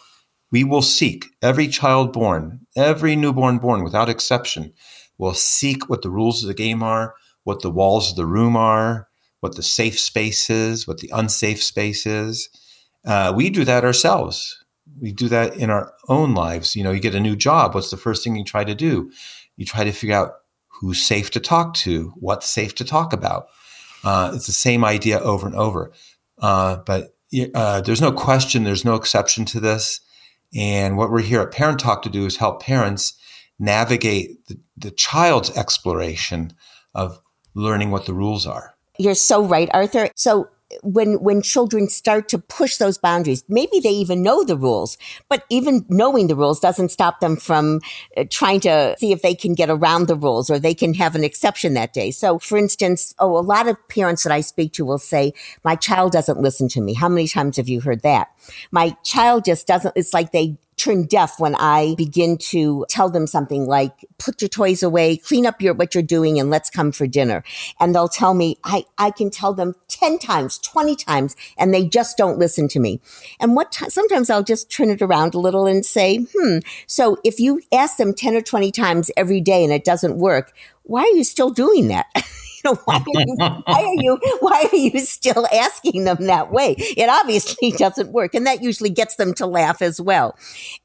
We 0.52 0.64
will 0.64 0.82
seek 0.82 1.26
every 1.42 1.68
child 1.68 2.12
born, 2.12 2.62
every 2.76 3.16
newborn 3.16 3.60
born 3.60 3.84
without 3.84 4.10
exception 4.10 4.74
will 5.20 5.34
seek 5.34 5.90
what 5.90 6.02
the 6.02 6.10
rules 6.10 6.42
of 6.44 6.48
the 6.48 6.56
game 6.56 6.82
are, 6.82 7.14
what 7.44 7.62
the 7.62 7.70
walls 7.70 8.10
of 8.10 8.16
the 8.16 8.26
room 8.26 8.56
are, 8.56 9.08
what 9.42 9.56
the 9.56 9.64
safe 9.64 10.00
space 10.00 10.50
is, 10.50 10.88
what 10.88 11.00
the 11.00 11.12
unsafe 11.14 11.62
space 11.62 12.06
is. 12.06 12.50
Uh, 13.06 13.32
we 13.36 13.50
do 13.50 13.64
that 13.66 13.86
ourselves. 13.86 14.64
We 15.00 15.12
do 15.12 15.28
that 15.30 15.56
in 15.56 15.70
our 15.70 15.94
own 16.08 16.34
lives. 16.34 16.76
You 16.76 16.84
know, 16.84 16.92
you 16.92 17.00
get 17.00 17.16
a 17.16 17.20
new 17.20 17.36
job. 17.36 17.76
What's 17.76 17.92
the 17.92 17.98
first 17.98 18.24
thing 18.24 18.36
you 18.36 18.44
try 18.44 18.64
to 18.64 18.76
do? 18.76 19.12
You 19.56 19.66
try 19.66 19.84
to 19.84 19.92
figure 19.92 20.16
out 20.16 20.34
who's 20.80 21.02
safe 21.02 21.30
to 21.32 21.40
talk 21.40 21.74
to, 21.74 22.14
what's 22.16 22.50
safe 22.50 22.74
to 22.76 22.86
talk 22.86 23.14
about. 23.14 23.48
Uh, 24.04 24.32
it's 24.34 24.48
the 24.48 24.54
same 24.54 24.86
idea 24.86 25.20
over 25.20 25.46
and 25.46 25.56
over. 25.56 25.92
Uh, 26.42 26.78
but 26.86 27.16
uh, 27.54 27.82
there's 27.82 28.02
no 28.02 28.12
question, 28.12 28.64
there's 28.64 28.86
no 28.86 28.96
exception 28.96 29.46
to 29.46 29.60
this. 29.60 30.00
And 30.56 30.98
what 30.98 31.12
we're 31.12 31.22
here 31.22 31.42
at 31.42 31.52
Parent 31.52 31.80
Talk 31.80 32.02
to 32.04 32.10
do 32.10 32.26
is 32.26 32.38
help 32.38 32.64
parents 32.64 33.14
navigate 33.60 34.48
the, 34.48 34.58
the 34.78 34.92
child's 34.92 35.56
exploration 35.58 36.54
of 36.96 37.22
learning 37.54 37.92
what 37.92 38.06
the 38.06 38.14
rules 38.14 38.48
are. 38.48 38.76
You're 38.98 39.16
so 39.16 39.44
right, 39.44 39.70
Arthur. 39.74 40.10
So 40.16 40.50
when 40.84 41.22
when 41.22 41.42
children 41.42 41.88
start 41.90 42.30
to 42.30 42.38
push 42.38 42.78
those 42.78 42.98
boundaries 42.98 43.44
maybe 43.48 43.80
they 43.80 43.90
even 43.90 44.22
know 44.22 44.44
the 44.44 44.58
rules 44.58 44.98
but 45.28 45.44
even 45.50 45.86
knowing 45.90 46.28
the 46.28 46.36
rules 46.36 46.60
doesn't 46.60 46.90
stop 46.90 47.20
them 47.20 47.36
from 47.36 47.82
uh, 48.18 48.24
trying 48.30 48.60
to 48.60 48.96
see 49.00 49.12
if 49.12 49.22
they 49.22 49.34
can 49.34 49.54
get 49.54 49.70
around 49.70 50.08
the 50.08 50.16
rules 50.16 50.50
or 50.50 50.60
they 50.60 50.74
can 50.74 50.94
have 50.94 51.16
an 51.16 51.24
exception 51.24 51.74
that 51.74 51.94
day. 51.94 52.12
So 52.12 52.40
for 52.40 52.58
instance 52.58 53.16
oh 53.20 53.38
a 53.38 53.42
lot 53.42 53.68
of 53.68 53.76
parents 53.90 54.24
that 54.24 54.34
i 54.34 54.42
speak 54.42 54.74
to 54.74 54.86
will 54.86 55.00
say 55.00 55.34
my 55.64 55.76
child 55.76 56.12
doesn't 56.12 56.40
listen 56.40 56.68
to 56.70 56.82
me. 56.82 56.94
How 56.94 57.10
many 57.10 57.28
times 57.28 57.58
have 57.58 57.70
you 57.70 57.82
heard 57.82 58.02
that? 58.02 58.30
My 58.72 58.96
child 59.04 59.46
just 59.46 59.68
doesn't 59.68 59.94
it's 59.96 60.14
like 60.14 60.32
they 60.32 60.58
turn 60.80 61.04
deaf 61.06 61.40
when 61.40 61.56
I 61.56 61.94
begin 61.98 62.38
to 62.38 62.86
tell 62.90 63.10
them 63.10 63.28
something 63.28 63.68
like, 63.68 64.06
put 64.18 64.42
your 64.42 64.50
toys 64.50 64.82
away, 64.82 65.18
clean 65.18 65.46
up 65.46 65.62
your, 65.62 65.74
what 65.74 65.94
you're 65.94 66.02
doing 66.02 66.40
and 66.40 66.50
let's 66.50 66.70
come 66.70 66.92
for 66.92 67.06
dinner. 67.06 67.44
And 67.80 67.94
they'll 67.94 68.08
tell 68.08 68.34
me, 68.34 68.58
I, 68.64 68.86
I 68.98 69.12
can 69.12 69.30
tell 69.30 69.54
them 69.54 69.76
10 69.90 70.20
times, 70.20 70.58
20 70.60 70.96
times, 70.96 71.36
and 71.58 71.74
they 71.74 71.86
just 71.86 72.18
don't 72.18 72.40
listen 72.40 72.68
to 72.70 72.80
me. 72.80 73.02
And 73.40 73.56
what 73.56 73.72
t- 73.72 73.90
sometimes 73.90 74.30
I'll 74.30 74.44
just 74.44 74.72
turn 74.72 74.90
it 74.90 75.02
around 75.02 75.36
a 75.36 75.40
little 75.40 75.66
and 75.66 75.86
say, 75.86 76.26
hmm, 76.36 76.60
so 76.88 77.18
if 77.24 77.40
you 77.40 77.62
ask 77.72 77.98
them 77.98 78.14
10 78.14 78.36
or 78.36 78.42
20 78.42 78.72
times 78.72 79.12
every 79.18 79.42
day 79.42 79.64
and 79.64 79.74
it 79.74 79.84
doesn't 79.84 80.18
work, 80.18 80.54
why 80.84 81.02
are 81.02 81.16
you 81.16 81.24
still 81.24 81.52
doing 81.52 81.90
that? 81.90 82.08
You 82.66 82.72
know, 82.72 82.82
why 82.86 82.98
are 82.98 83.04
you, 83.16 83.36
why 83.38 83.84
are 83.84 84.04
you, 84.04 84.38
why 84.42 84.70
are 84.72 84.76
you 84.76 85.00
still 85.00 85.48
asking 85.54 86.04
them 86.04 86.18
that 86.26 86.52
way? 86.52 86.76
It 86.78 87.10
obviously 87.10 87.72
doesn't 87.78 88.12
work. 88.12 88.36
And 88.36 88.46
that 88.46 88.62
usually 88.62 88.90
gets 88.90 89.16
them 89.16 89.34
to 89.36 89.46
laugh 89.46 89.82
as 89.82 90.02
well. 90.02 90.38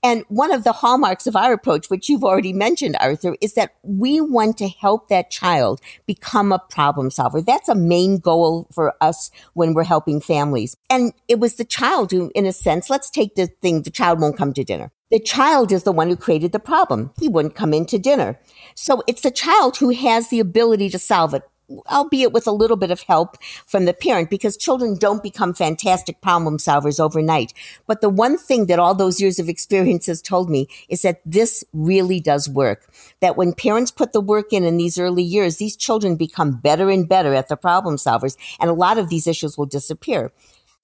And 0.02 0.24
one 0.28 0.52
of 0.52 0.62
the 0.62 0.72
hallmarks 0.72 1.26
of 1.26 1.34
our 1.34 1.52
approach, 1.52 1.90
which 1.90 2.08
you've 2.08 2.22
already 2.22 2.52
mentioned, 2.52 2.96
Arthur, 3.00 3.37
is 3.40 3.54
that 3.54 3.74
we 3.82 4.20
want 4.20 4.56
to 4.58 4.68
help 4.68 5.08
that 5.08 5.30
child 5.30 5.80
become 6.06 6.52
a 6.52 6.60
problem 6.60 7.10
solver. 7.10 7.42
That's 7.42 7.68
a 7.68 7.74
main 7.74 8.18
goal 8.18 8.68
for 8.72 8.94
us 9.00 9.32
when 9.54 9.74
we're 9.74 9.84
helping 9.84 10.20
families. 10.20 10.76
And 10.88 11.12
it 11.26 11.40
was 11.40 11.56
the 11.56 11.64
child 11.64 12.12
who, 12.12 12.30
in 12.37 12.46
a 12.46 12.52
sense, 12.52 12.88
let's 12.88 13.10
take 13.10 13.34
the 13.34 13.48
thing, 13.62 13.82
the 13.82 13.90
child 13.90 14.20
won't 14.20 14.38
come 14.38 14.52
to 14.54 14.62
dinner. 14.62 14.92
The 15.10 15.20
child 15.20 15.70
is 15.70 15.82
the 15.82 15.92
one 15.92 16.08
who 16.08 16.16
created 16.16 16.52
the 16.52 16.58
problem. 16.58 17.12
He 17.20 17.28
wouldn't 17.28 17.54
come 17.54 17.74
in 17.74 17.87
to 17.87 17.98
dinner. 17.98 18.38
So 18.74 19.02
it's 19.06 19.22
the 19.22 19.30
child 19.30 19.76
who 19.76 19.90
has 19.90 20.28
the 20.28 20.40
ability 20.40 20.90
to 20.90 20.98
solve 20.98 21.34
it 21.34 21.42
albeit 21.90 22.33
with 22.33 22.46
a 22.46 22.53
little 22.53 22.77
bit 22.77 22.90
of 22.90 23.00
help 23.03 23.37
from 23.66 23.85
the 23.85 23.94
parent 23.94 24.31
because 24.31 24.57
children 24.57 24.96
don't 24.96 25.22
become 25.22 25.55
fantastic 25.55 26.20
problem 26.20 26.59
solvers 26.59 27.00
overnight. 27.00 27.53
But 27.87 28.00
the 28.00 28.09
one 28.09 28.37
thing 28.37 28.66
that 28.66 28.79
all 28.79 28.94
those 28.94 29.20
years 29.20 29.38
of 29.38 29.48
experience 29.48 30.07
has 30.07 30.20
told 30.20 30.50
me 30.50 30.68
is 30.88 31.03
that 31.03 31.20
this 31.24 31.64
really 31.72 32.20
does 32.20 32.48
work. 32.48 32.92
That 33.20 33.37
when 33.37 33.53
parents 33.53 33.90
put 33.90 34.12
the 34.12 34.20
work 34.20 34.53
in 34.53 34.64
in 34.64 34.77
these 34.77 34.98
early 34.98 35.22
years, 35.22 35.57
these 35.57 35.77
children 35.77 36.16
become 36.16 36.53
better 36.53 36.90
and 36.90 37.09
better 37.09 37.35
at 37.35 37.48
the 37.48 37.57
problem 37.57 37.96
solvers 37.96 38.37
and 38.61 38.70
a 38.70 38.74
lot 38.74 38.98
of 38.98 39.09
these 39.09 39.27
issues 39.27 39.57
will 39.57 39.66
disappear 39.66 40.33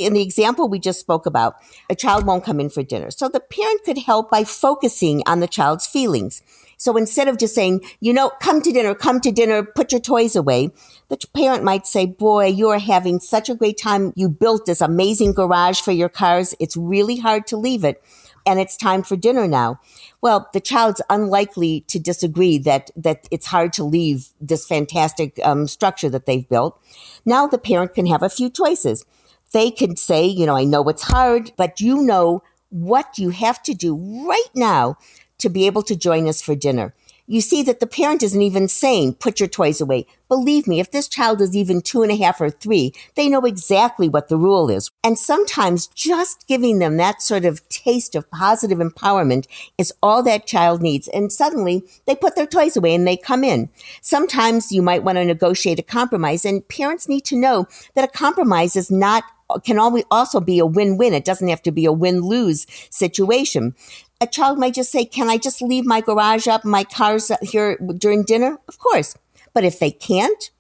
in 0.01 0.15
the 0.15 0.23
example 0.23 0.69
we 0.69 0.79
just 0.79 0.99
spoke 0.99 1.27
about, 1.27 1.57
a 1.91 1.95
child 1.95 2.27
won't 2.27 2.45
come 2.45 2.59
in 2.59 2.71
for 2.71 2.83
dinner. 2.83 3.11
So 3.11 3.29
the 3.29 3.39
parent 3.39 3.85
could 3.85 3.99
help 3.99 4.31
by 4.31 4.45
focusing 4.45 5.23
on 5.27 5.41
the 5.41 5.47
child's 5.47 5.87
feelings. 5.87 6.43
So 6.81 6.97
instead 6.97 7.29
of 7.29 7.37
just 7.37 7.55
saying, 7.55 7.83
you 8.01 8.15
know, 8.15 8.31
come 8.41 8.63
to 8.63 8.73
dinner, 8.73 8.95
come 8.95 9.21
to 9.21 9.31
dinner, 9.31 9.63
put 9.63 9.93
your 9.93 10.01
toys 10.01 10.35
away, 10.35 10.71
the 11.11 11.19
parent 11.35 11.63
might 11.63 11.87
say, 11.87 12.07
boy, 12.07 12.47
you 12.47 12.71
are 12.71 12.79
having 12.79 13.21
such 13.21 13.51
a 13.51 13.55
great 13.55 13.77
time. 13.77 14.15
You 14.17 14.31
built 14.31 14.65
this 14.65 14.81
amazing 14.81 15.35
garage 15.35 15.83
for 15.83 15.93
your 15.93 16.09
cars. 16.09 16.55
It's 16.59 16.79
really 16.79 17.19
hard 17.19 17.47
to 17.49 17.59
leave 17.59 17.85
it. 17.85 18.03
And 18.47 18.59
it's 18.59 18.79
time 18.79 19.03
for 19.03 19.15
dinner 19.15 19.47
now. 19.47 19.79
Well, 20.23 20.49
the 20.55 20.61
child's 20.61 21.03
unlikely 21.11 21.83
to 21.89 21.99
disagree 21.99 22.57
that, 22.61 22.91
that 22.97 23.29
it's 23.31 23.49
hard 23.49 23.75
to 23.75 23.85
leave 23.85 24.31
this 24.41 24.67
fantastic 24.67 25.39
um, 25.45 25.67
structure 25.67 26.09
that 26.09 26.25
they've 26.25 26.49
built. 26.49 26.81
Now 27.27 27.47
the 27.47 27.59
parent 27.59 27.93
can 27.93 28.07
have 28.07 28.23
a 28.23 28.31
few 28.31 28.49
choices 28.49 29.05
they 29.53 29.73
can 29.73 29.97
say, 29.97 30.25
you 30.25 30.47
know, 30.47 30.57
I 30.57 30.63
know 30.63 30.89
it's 30.89 31.03
hard, 31.03 31.51
but 31.57 31.81
you 31.81 32.03
know 32.03 32.45
what 32.69 33.19
you 33.19 33.31
have 33.31 33.61
to 33.65 33.75
do 33.75 33.97
right 34.29 34.51
now 34.55 34.97
to 35.41 35.49
be 35.49 35.67
able 35.67 35.83
to 35.83 35.97
join 35.97 36.29
us 36.29 36.41
for 36.41 36.55
dinner. 36.55 36.95
You 37.31 37.41
see 37.41 37.63
that 37.63 37.79
the 37.79 37.87
parent 37.87 38.25
isn't 38.25 38.43
even 38.43 38.67
saying, 38.67 39.15
put 39.15 39.39
your 39.39 39.49
toys 39.49 39.81
away. 39.81 40.05
Believe 40.29 40.67
me, 40.67 40.81
if 40.81 40.91
this 40.91 41.07
child 41.07 41.41
is 41.41 41.55
even 41.55 41.81
two 41.81 42.03
and 42.03 42.11
a 42.11 42.17
half 42.17 42.41
or 42.41 42.51
three, 42.51 42.93
they 43.15 43.29
know 43.29 43.43
exactly 43.43 44.09
what 44.09 44.29
the 44.29 44.37
rule 44.37 44.69
is. 44.69 44.91
And 45.05 45.17
sometimes 45.17 45.87
just 45.87 46.49
giving 46.49 46.81
them 46.81 46.97
that 46.97 47.23
sort 47.23 47.45
of 47.45 47.69
taste 47.69 48.17
of 48.17 48.29
positive 48.33 48.79
empowerment 48.79 49.47
is 49.79 49.93
all 50.03 50.25
that 50.25 50.49
child 50.49 50.83
needs. 50.83 51.07
And 51.07 51.31
suddenly 51.31 51.85
they 52.05 52.17
put 52.17 52.35
their 52.35 52.49
toys 52.49 52.77
away 52.77 52.97
and 52.97 53.07
they 53.07 53.17
come 53.17 53.45
in. 53.45 53.69
Sometimes 54.01 54.73
you 54.73 54.83
might 54.83 55.05
want 55.05 55.15
to 55.15 55.25
negotiate 55.25 55.79
a 55.79 55.85
compromise 55.85 56.45
and 56.45 56.67
parents 56.67 57.09
need 57.09 57.25
to 57.27 57.37
know 57.37 57.69
that 57.95 58.09
a 58.09 58.09
compromise 58.09 58.75
is 58.75 58.91
not 58.91 59.23
can 59.65 59.79
also 59.79 60.41
be 60.41 60.59
a 60.59 60.67
win-win. 60.67 61.15
It 61.15 61.25
doesn't 61.25 61.49
have 61.49 61.63
to 61.63 61.73
be 61.73 61.85
a 61.85 61.93
win-lose 61.93 62.67
situation. 62.91 63.75
A 64.23 64.27
child 64.27 64.59
might 64.59 64.75
just 64.75 64.93
say, 64.93 65.07
can 65.07 65.31
I 65.31 65.39
just 65.39 65.63
leave 65.63 65.87
my 65.87 66.03
garage 66.03 66.47
up, 66.47 66.63
my 66.63 66.85
cars 66.85 67.33
here 67.41 67.79
during 67.97 68.23
dinner? 68.23 68.59
Of 68.69 68.79
course. 68.79 69.15
But 69.55 69.65
if 69.65 69.79
they 69.79 69.91
can't, 69.91 70.51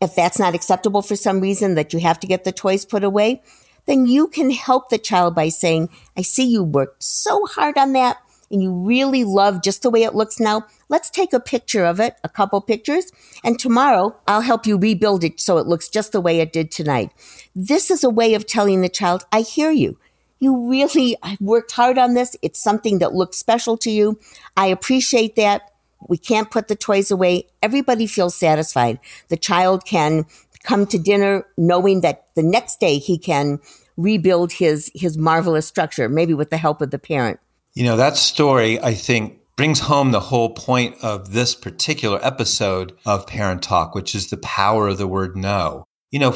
if 0.00 0.16
that's 0.16 0.38
not 0.38 0.54
acceptable 0.54 1.00
for 1.00 1.14
some 1.14 1.40
reason 1.40 1.76
that 1.76 1.92
you 1.92 2.00
have 2.00 2.18
to 2.20 2.26
get 2.26 2.42
the 2.42 2.50
toys 2.50 2.84
put 2.84 3.04
away, 3.04 3.40
then 3.86 4.06
you 4.06 4.26
can 4.26 4.50
help 4.50 4.88
the 4.88 4.98
child 4.98 5.34
by 5.34 5.48
saying, 5.48 5.90
I 6.16 6.22
see 6.22 6.44
you 6.44 6.64
worked 6.64 7.04
so 7.04 7.46
hard 7.46 7.78
on 7.78 7.92
that 7.92 8.18
and 8.50 8.62
you 8.62 8.72
really 8.72 9.24
love 9.24 9.62
just 9.62 9.82
the 9.82 9.90
way 9.90 10.02
it 10.02 10.14
looks 10.14 10.40
now. 10.40 10.66
Let's 10.88 11.08
take 11.08 11.32
a 11.32 11.40
picture 11.40 11.84
of 11.84 12.00
it, 12.00 12.16
a 12.24 12.28
couple 12.28 12.60
pictures, 12.60 13.10
and 13.42 13.58
tomorrow 13.58 14.16
I'll 14.26 14.42
help 14.42 14.66
you 14.66 14.76
rebuild 14.76 15.24
it 15.24 15.40
so 15.40 15.58
it 15.58 15.66
looks 15.66 15.88
just 15.88 16.12
the 16.12 16.20
way 16.20 16.40
it 16.40 16.52
did 16.52 16.70
tonight. 16.70 17.10
This 17.54 17.90
is 17.90 18.04
a 18.04 18.10
way 18.10 18.34
of 18.34 18.46
telling 18.46 18.80
the 18.80 18.88
child, 18.88 19.24
I 19.32 19.42
hear 19.42 19.70
you. 19.70 19.98
You 20.40 20.68
really 20.68 21.16
worked 21.40 21.72
hard 21.72 21.98
on 21.98 22.14
this. 22.14 22.36
It's 22.42 22.60
something 22.60 22.98
that 22.98 23.14
looks 23.14 23.36
special 23.38 23.76
to 23.78 23.90
you. 23.90 24.18
I 24.56 24.66
appreciate 24.66 25.36
that. 25.36 25.70
We 26.08 26.18
can't 26.18 26.50
put 26.50 26.68
the 26.68 26.76
toys 26.76 27.10
away. 27.10 27.46
Everybody 27.62 28.06
feels 28.06 28.34
satisfied. 28.34 28.98
The 29.28 29.36
child 29.36 29.86
can 29.86 30.26
come 30.62 30.86
to 30.86 30.98
dinner 30.98 31.46
knowing 31.56 32.00
that 32.02 32.26
the 32.34 32.42
next 32.42 32.80
day 32.80 32.98
he 32.98 33.16
can 33.16 33.60
rebuild 33.96 34.52
his, 34.52 34.90
his 34.94 35.16
marvelous 35.16 35.66
structure, 35.66 36.08
maybe 36.08 36.34
with 36.34 36.50
the 36.50 36.56
help 36.56 36.80
of 36.82 36.90
the 36.90 36.98
parent. 36.98 37.38
You 37.74 37.84
know, 37.84 37.96
that 37.96 38.16
story, 38.16 38.80
I 38.80 38.94
think, 38.94 39.38
brings 39.56 39.80
home 39.80 40.10
the 40.10 40.20
whole 40.20 40.50
point 40.50 40.96
of 41.02 41.32
this 41.32 41.54
particular 41.54 42.18
episode 42.22 42.92
of 43.06 43.26
Parent 43.26 43.62
Talk, 43.62 43.94
which 43.94 44.14
is 44.14 44.30
the 44.30 44.36
power 44.38 44.88
of 44.88 44.98
the 44.98 45.06
word 45.06 45.36
no. 45.36 45.84
You 46.10 46.18
know, 46.18 46.34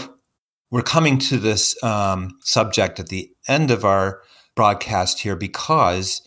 we're 0.71 0.83
coming 0.83 1.19
to 1.19 1.39
this 1.39 1.81
um, 1.83 2.39
subject 2.43 3.01
at 3.01 3.09
the 3.09 3.31
end 3.47 3.71
of 3.71 3.85
our 3.85 4.23
broadcast 4.55 5.21
here 5.21 5.37
because 5.37 6.23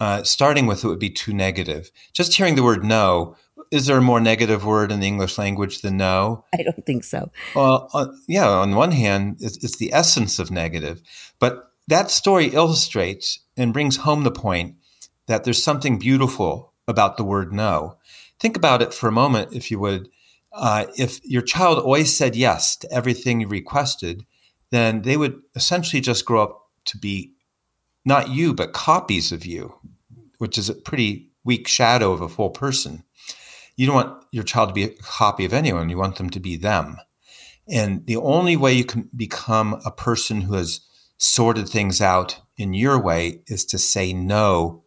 uh, 0.00 0.22
starting 0.22 0.66
with 0.66 0.84
it 0.84 0.88
would 0.88 0.98
be 0.98 1.10
too 1.10 1.32
negative. 1.32 1.90
Just 2.12 2.34
hearing 2.34 2.56
the 2.56 2.62
word 2.62 2.84
no, 2.84 3.36
is 3.70 3.86
there 3.86 3.98
a 3.98 4.02
more 4.02 4.20
negative 4.20 4.64
word 4.64 4.90
in 4.90 5.00
the 5.00 5.06
English 5.06 5.38
language 5.38 5.82
than 5.82 5.96
no? 5.96 6.44
I 6.58 6.62
don't 6.62 6.84
think 6.86 7.04
so. 7.04 7.30
Well, 7.54 7.88
uh, 7.92 8.08
yeah, 8.26 8.48
on 8.48 8.74
one 8.74 8.92
hand, 8.92 9.36
it's, 9.40 9.62
it's 9.62 9.76
the 9.76 9.92
essence 9.92 10.38
of 10.38 10.50
negative. 10.50 11.02
But 11.38 11.68
that 11.86 12.10
story 12.10 12.46
illustrates 12.46 13.40
and 13.56 13.72
brings 13.72 13.98
home 13.98 14.24
the 14.24 14.30
point 14.30 14.76
that 15.26 15.44
there's 15.44 15.62
something 15.62 15.98
beautiful 15.98 16.72
about 16.86 17.16
the 17.16 17.24
word 17.24 17.52
no. 17.52 17.96
Think 18.40 18.56
about 18.56 18.82
it 18.82 18.94
for 18.94 19.08
a 19.08 19.12
moment, 19.12 19.52
if 19.52 19.70
you 19.70 19.78
would. 19.78 20.08
Uh, 20.52 20.86
if 20.96 21.20
your 21.24 21.42
child 21.42 21.78
always 21.78 22.14
said 22.14 22.34
yes 22.34 22.76
to 22.76 22.92
everything 22.92 23.40
you 23.40 23.48
requested, 23.48 24.24
then 24.70 25.02
they 25.02 25.16
would 25.16 25.40
essentially 25.54 26.00
just 26.00 26.24
grow 26.24 26.42
up 26.42 26.68
to 26.86 26.98
be 26.98 27.32
not 28.04 28.30
you, 28.30 28.54
but 28.54 28.72
copies 28.72 29.32
of 29.32 29.44
you, 29.44 29.74
which 30.38 30.56
is 30.56 30.68
a 30.68 30.74
pretty 30.74 31.30
weak 31.44 31.68
shadow 31.68 32.12
of 32.12 32.20
a 32.20 32.28
full 32.28 32.50
person. 32.50 33.04
You 33.76 33.86
don't 33.86 33.94
want 33.94 34.24
your 34.32 34.44
child 34.44 34.70
to 34.70 34.74
be 34.74 34.84
a 34.84 34.88
copy 34.88 35.44
of 35.44 35.52
anyone, 35.52 35.88
you 35.88 35.98
want 35.98 36.16
them 36.16 36.30
to 36.30 36.40
be 36.40 36.56
them. 36.56 36.96
And 37.70 38.06
the 38.06 38.16
only 38.16 38.56
way 38.56 38.72
you 38.72 38.84
can 38.84 39.10
become 39.14 39.80
a 39.84 39.90
person 39.90 40.40
who 40.40 40.54
has 40.54 40.80
sorted 41.18 41.68
things 41.68 42.00
out 42.00 42.40
in 42.56 42.72
your 42.72 42.98
way 43.00 43.42
is 43.46 43.64
to 43.66 43.78
say 43.78 44.12
no 44.12 44.84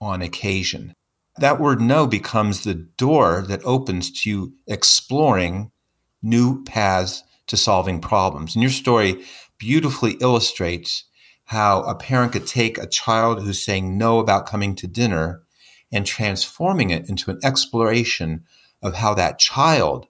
on 0.00 0.22
occasion 0.22 0.94
that 1.42 1.58
word 1.58 1.80
no 1.80 2.06
becomes 2.06 2.62
the 2.62 2.74
door 2.74 3.42
that 3.48 3.64
opens 3.64 4.22
to 4.22 4.30
you 4.30 4.54
exploring 4.68 5.72
new 6.22 6.62
paths 6.62 7.24
to 7.48 7.56
solving 7.56 8.00
problems. 8.00 8.54
And 8.54 8.62
your 8.62 8.70
story 8.70 9.24
beautifully 9.58 10.12
illustrates 10.20 11.04
how 11.46 11.82
a 11.82 11.96
parent 11.96 12.32
could 12.32 12.46
take 12.46 12.78
a 12.78 12.86
child 12.86 13.42
who's 13.42 13.62
saying 13.62 13.98
no 13.98 14.20
about 14.20 14.46
coming 14.46 14.76
to 14.76 14.86
dinner 14.86 15.42
and 15.90 16.06
transforming 16.06 16.90
it 16.90 17.08
into 17.08 17.32
an 17.32 17.40
exploration 17.42 18.44
of 18.80 18.94
how 18.94 19.12
that 19.14 19.40
child 19.40 20.06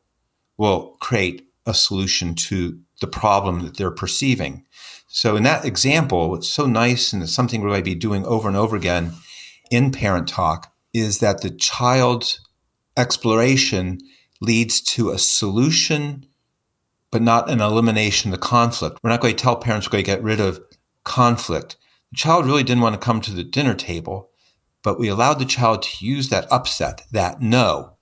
will 0.58 0.98
create 1.00 1.48
a 1.64 1.72
solution 1.72 2.34
to 2.34 2.78
the 3.00 3.06
problem 3.06 3.60
that 3.62 3.78
they're 3.78 3.90
perceiving. 3.90 4.66
So 5.08 5.36
in 5.36 5.44
that 5.44 5.64
example, 5.64 6.34
it's 6.34 6.48
so 6.48 6.66
nice 6.66 7.12
and 7.14 7.22
it's 7.22 7.32
something 7.32 7.62
we're 7.62 7.70
going 7.70 7.80
to 7.80 7.84
be 7.84 7.94
doing 7.94 8.26
over 8.26 8.48
and 8.48 8.56
over 8.56 8.76
again 8.76 9.12
in 9.70 9.92
parent 9.92 10.28
talk 10.28 10.71
is 10.92 11.20
that 11.20 11.40
the 11.40 11.50
child's 11.50 12.40
exploration 12.96 13.98
leads 14.40 14.81
to 14.81 15.11
a 15.11 15.18
solution, 15.18 16.26
but 17.11 17.22
not 17.22 17.50
an 17.50 17.61
elimination 17.61 18.33
of 18.33 18.40
the 18.40 18.46
conflict. 18.46 18.98
We're 19.02 19.11
not 19.11 19.20
going 19.20 19.37
to 19.37 19.42
tell 19.42 19.57
parents 19.57 19.87
we're 19.87 19.92
going 19.92 20.05
to 20.05 20.11
get 20.11 20.22
rid 20.22 20.40
of 20.40 20.61
conflict. 21.05 21.76
The 22.11 22.16
child 22.16 22.46
really 22.46 22.62
didn't 22.62 22.83
want 22.83 22.94
to 22.94 23.05
come 23.05 23.20
to 23.22 23.33
the 23.33 23.44
dinner 23.44 23.74
table, 23.74 24.31
but 24.83 24.98
we 24.98 25.09
allowed 25.09 25.38
the 25.38 25.44
child 25.44 25.83
to 25.83 26.05
use 26.05 26.28
that 26.28 26.50
upset, 26.50 27.02
that 27.12 27.40
no, 27.40 27.94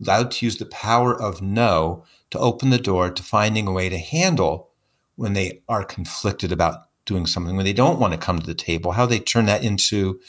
allowed 0.00 0.30
to 0.32 0.46
use 0.46 0.58
the 0.58 0.66
power 0.66 1.20
of 1.20 1.42
no 1.42 2.04
to 2.30 2.38
open 2.38 2.70
the 2.70 2.78
door 2.78 3.10
to 3.10 3.22
finding 3.22 3.66
a 3.66 3.72
way 3.72 3.88
to 3.88 3.98
handle 3.98 4.70
when 5.16 5.32
they 5.32 5.62
are 5.68 5.84
conflicted 5.84 6.52
about 6.52 6.82
doing 7.06 7.26
something, 7.26 7.56
when 7.56 7.64
they 7.64 7.72
don't 7.72 7.98
want 7.98 8.12
to 8.12 8.18
come 8.18 8.38
to 8.38 8.46
the 8.46 8.54
table, 8.54 8.92
how 8.92 9.06
they 9.06 9.18
turn 9.18 9.46
that 9.46 9.64
into 9.64 10.20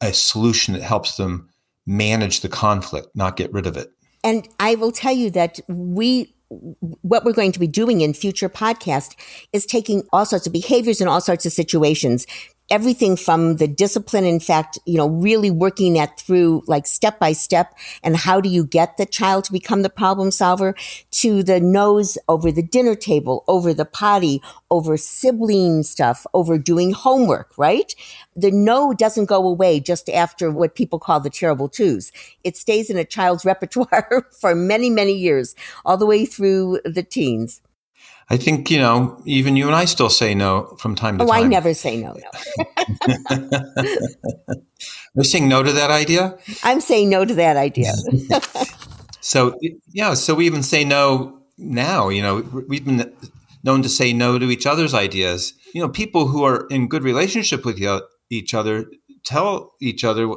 a 0.00 0.12
solution 0.12 0.74
that 0.74 0.82
helps 0.82 1.16
them 1.16 1.48
manage 1.86 2.40
the 2.40 2.48
conflict, 2.48 3.08
not 3.14 3.36
get 3.36 3.52
rid 3.52 3.66
of 3.66 3.76
it. 3.76 3.90
And 4.22 4.48
I 4.60 4.74
will 4.74 4.92
tell 4.92 5.12
you 5.12 5.30
that 5.30 5.60
we 5.68 6.34
what 7.02 7.24
we're 7.24 7.32
going 7.32 7.52
to 7.52 7.60
be 7.60 7.66
doing 7.66 8.00
in 8.00 8.14
future 8.14 8.48
podcast 8.48 9.14
is 9.52 9.66
taking 9.66 10.02
all 10.12 10.24
sorts 10.24 10.46
of 10.46 10.52
behaviors 10.52 10.98
and 11.00 11.08
all 11.08 11.20
sorts 11.20 11.44
of 11.44 11.52
situations 11.52 12.26
everything 12.70 13.16
from 13.16 13.56
the 13.56 13.66
discipline, 13.68 14.24
in 14.24 14.40
fact, 14.40 14.78
you 14.84 14.96
know, 14.96 15.08
really 15.08 15.50
working 15.50 15.94
that 15.94 16.20
through 16.20 16.62
like 16.66 16.86
step 16.86 17.18
by 17.18 17.32
step 17.32 17.74
and 18.02 18.16
how 18.16 18.40
do 18.40 18.48
you 18.48 18.64
get 18.64 18.96
the 18.96 19.06
child 19.06 19.44
to 19.44 19.52
become 19.52 19.82
the 19.82 19.90
problem 19.90 20.30
solver 20.30 20.74
to 21.10 21.42
the 21.42 21.60
nose 21.60 22.18
over 22.28 22.52
the 22.52 22.62
dinner 22.62 22.94
table, 22.94 23.44
over 23.48 23.72
the 23.72 23.84
potty, 23.84 24.42
over 24.70 24.96
sibling 24.96 25.82
stuff, 25.82 26.26
over 26.34 26.58
doing 26.58 26.92
homework, 26.92 27.56
right? 27.56 27.94
The 28.36 28.50
no 28.50 28.92
doesn't 28.92 29.26
go 29.26 29.46
away 29.46 29.80
just 29.80 30.08
after 30.10 30.50
what 30.50 30.74
people 30.74 30.98
call 30.98 31.20
the 31.20 31.30
terrible 31.30 31.68
twos. 31.68 32.12
It 32.44 32.56
stays 32.56 32.90
in 32.90 32.98
a 32.98 33.04
child's 33.04 33.44
repertoire 33.48 34.28
for 34.40 34.54
many, 34.54 34.90
many 34.90 35.12
years, 35.12 35.54
all 35.84 35.96
the 35.96 36.06
way 36.06 36.26
through 36.26 36.80
the 36.84 37.02
teens. 37.02 37.62
I 38.30 38.36
think, 38.36 38.70
you 38.70 38.78
know, 38.78 39.20
even 39.24 39.56
you 39.56 39.66
and 39.66 39.74
I 39.74 39.86
still 39.86 40.10
say 40.10 40.34
no 40.34 40.76
from 40.78 40.94
time 40.94 41.16
to 41.18 41.24
oh, 41.24 41.28
time. 41.28 41.44
I 41.44 41.46
never 41.46 41.72
say 41.72 41.96
no, 41.96 42.14
no. 42.14 43.48
You're 45.14 45.24
saying 45.24 45.48
no 45.48 45.62
to 45.62 45.72
that 45.72 45.90
idea? 45.90 46.38
I'm 46.62 46.80
saying 46.80 47.08
no 47.08 47.24
to 47.24 47.34
that 47.34 47.56
idea. 47.56 47.92
so, 49.20 49.58
yeah, 49.88 50.12
so 50.12 50.34
we 50.34 50.44
even 50.44 50.62
say 50.62 50.84
no 50.84 51.40
now. 51.56 52.10
You 52.10 52.20
know, 52.20 52.36
we've 52.68 52.84
been 52.84 53.10
known 53.64 53.82
to 53.82 53.88
say 53.88 54.12
no 54.12 54.38
to 54.38 54.50
each 54.50 54.66
other's 54.66 54.92
ideas. 54.92 55.54
You 55.72 55.80
know, 55.80 55.88
people 55.88 56.26
who 56.26 56.44
are 56.44 56.66
in 56.66 56.86
good 56.86 57.04
relationship 57.04 57.64
with 57.64 57.82
each 58.28 58.52
other 58.52 58.90
tell 59.24 59.72
each 59.80 60.04
other 60.04 60.28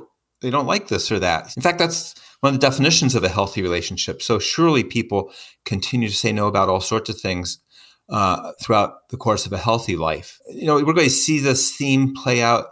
they 0.42 0.50
don't 0.50 0.66
like 0.66 0.88
this 0.88 1.12
or 1.12 1.20
that. 1.20 1.56
In 1.58 1.62
fact, 1.62 1.78
that's 1.78 2.16
one 2.40 2.54
of 2.54 2.60
the 2.60 2.66
definitions 2.66 3.16
of 3.16 3.24
a 3.26 3.30
healthy 3.30 3.62
relationship. 3.62 4.22
So, 4.22 4.40
surely 4.40 4.84
people 4.84 5.32
continue 5.66 6.08
to 6.08 6.16
say 6.16 6.32
no 6.32 6.48
about 6.48 6.70
all 6.70 6.82
sorts 6.82 7.10
of 7.10 7.20
things 7.20 7.60
uh, 8.12 8.52
throughout 8.62 9.08
the 9.10 9.18
course 9.18 9.46
of 9.46 9.54
a 9.54 9.58
healthy 9.58 9.96
life. 9.96 10.38
You 10.50 10.66
know, 10.66 10.76
we're 10.76 10.94
going 10.94 11.08
to 11.08 11.10
see 11.10 11.40
this 11.40 11.76
theme 11.76 12.14
play 12.14 12.42
out 12.42 12.68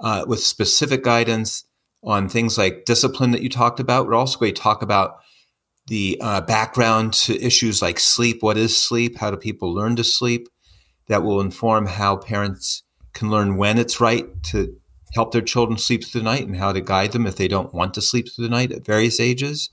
uh, 0.00 0.24
with 0.26 0.40
specific 0.40 1.04
guidance 1.04 1.64
on 2.02 2.28
things 2.28 2.56
like 2.56 2.84
discipline 2.86 3.32
that 3.32 3.42
you 3.42 3.50
talked 3.50 3.80
about. 3.80 4.06
We're 4.06 4.14
also 4.14 4.38
going 4.38 4.54
to 4.54 4.60
talk 4.60 4.82
about 4.82 5.18
the 5.88 6.18
uh, 6.20 6.40
background 6.40 7.12
to 7.14 7.40
issues 7.40 7.82
like 7.82 8.00
sleep. 8.00 8.42
What 8.42 8.56
is 8.56 8.76
sleep? 8.76 9.18
How 9.18 9.30
do 9.30 9.36
people 9.36 9.74
learn 9.74 9.96
to 9.96 10.04
sleep? 10.04 10.48
That 11.08 11.22
will 11.22 11.40
inform 11.40 11.86
how 11.86 12.16
parents 12.16 12.82
can 13.12 13.30
learn 13.30 13.56
when 13.56 13.78
it's 13.78 14.00
right 14.00 14.26
to 14.44 14.76
help 15.14 15.32
their 15.32 15.42
children 15.42 15.78
sleep 15.78 16.04
through 16.04 16.20
the 16.20 16.24
night 16.24 16.46
and 16.46 16.56
how 16.56 16.72
to 16.72 16.80
guide 16.80 17.12
them 17.12 17.26
if 17.26 17.36
they 17.36 17.48
don't 17.48 17.74
want 17.74 17.94
to 17.94 18.02
sleep 18.02 18.28
through 18.28 18.44
the 18.44 18.50
night 18.50 18.72
at 18.72 18.84
various 18.84 19.20
ages. 19.20 19.70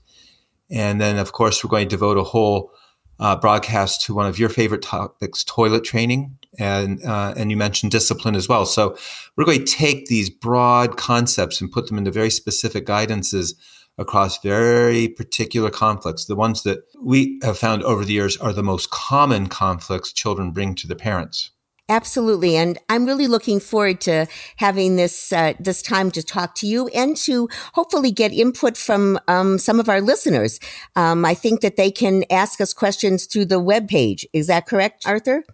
And 0.70 1.00
then, 1.00 1.18
of 1.18 1.32
course, 1.32 1.62
we're 1.62 1.70
going 1.70 1.88
to 1.88 1.94
devote 1.94 2.18
a 2.18 2.22
whole 2.22 2.72
uh, 3.18 3.36
broadcast 3.36 4.04
to 4.04 4.14
one 4.14 4.26
of 4.26 4.38
your 4.38 4.48
favorite 4.48 4.82
topics, 4.82 5.44
toilet 5.44 5.84
training, 5.84 6.36
and 6.58 7.02
uh, 7.04 7.34
and 7.36 7.50
you 7.50 7.56
mentioned 7.56 7.92
discipline 7.92 8.34
as 8.34 8.48
well. 8.48 8.66
So 8.66 8.96
we're 9.36 9.44
going 9.44 9.64
to 9.64 9.72
take 9.72 10.06
these 10.06 10.30
broad 10.30 10.96
concepts 10.96 11.60
and 11.60 11.70
put 11.70 11.88
them 11.88 11.98
into 11.98 12.10
very 12.10 12.30
specific 12.30 12.86
guidances 12.86 13.54
across 13.98 14.42
very 14.42 15.08
particular 15.08 15.70
conflicts. 15.70 16.26
The 16.26 16.36
ones 16.36 16.62
that 16.64 16.80
we 17.00 17.40
have 17.42 17.58
found 17.58 17.82
over 17.82 18.04
the 18.04 18.12
years 18.12 18.36
are 18.36 18.52
the 18.52 18.62
most 18.62 18.90
common 18.90 19.46
conflicts 19.46 20.12
children 20.12 20.50
bring 20.50 20.74
to 20.76 20.86
the 20.86 20.96
parents. 20.96 21.50
Absolutely, 21.88 22.56
and 22.56 22.78
I'm 22.88 23.06
really 23.06 23.28
looking 23.28 23.60
forward 23.60 24.00
to 24.02 24.26
having 24.56 24.96
this 24.96 25.32
uh, 25.32 25.54
this 25.60 25.82
time 25.82 26.10
to 26.12 26.22
talk 26.22 26.54
to 26.56 26.66
you 26.66 26.88
and 26.88 27.16
to 27.18 27.48
hopefully 27.74 28.10
get 28.10 28.32
input 28.32 28.76
from 28.76 29.20
um, 29.28 29.56
some 29.58 29.78
of 29.78 29.88
our 29.88 30.00
listeners. 30.00 30.58
Um, 30.96 31.24
I 31.24 31.34
think 31.34 31.60
that 31.60 31.76
they 31.76 31.92
can 31.92 32.24
ask 32.28 32.60
us 32.60 32.72
questions 32.72 33.26
through 33.26 33.44
the 33.44 33.60
web 33.60 33.86
page. 33.88 34.26
Is 34.32 34.48
that 34.48 34.66
correct, 34.66 35.06
Arthur? 35.06 35.44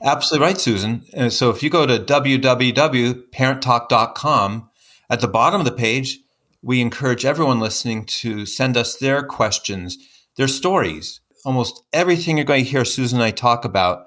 Absolutely 0.00 0.46
right, 0.46 0.58
Susan. 0.58 1.30
So 1.30 1.50
if 1.50 1.62
you 1.62 1.68
go 1.68 1.84
to 1.86 1.98
www.parenttalk.com, 1.98 4.70
at 5.10 5.20
the 5.20 5.28
bottom 5.28 5.60
of 5.60 5.66
the 5.66 5.72
page, 5.72 6.20
we 6.62 6.80
encourage 6.80 7.26
everyone 7.26 7.60
listening 7.60 8.06
to 8.06 8.46
send 8.46 8.76
us 8.76 8.96
their 8.96 9.22
questions, 9.22 9.98
their 10.36 10.48
stories. 10.48 11.20
Almost 11.44 11.82
everything 11.92 12.38
you're 12.38 12.46
going 12.46 12.64
to 12.64 12.70
hear 12.70 12.86
Susan 12.86 13.18
and 13.18 13.24
I 13.24 13.30
talk 13.30 13.66
about 13.66 14.06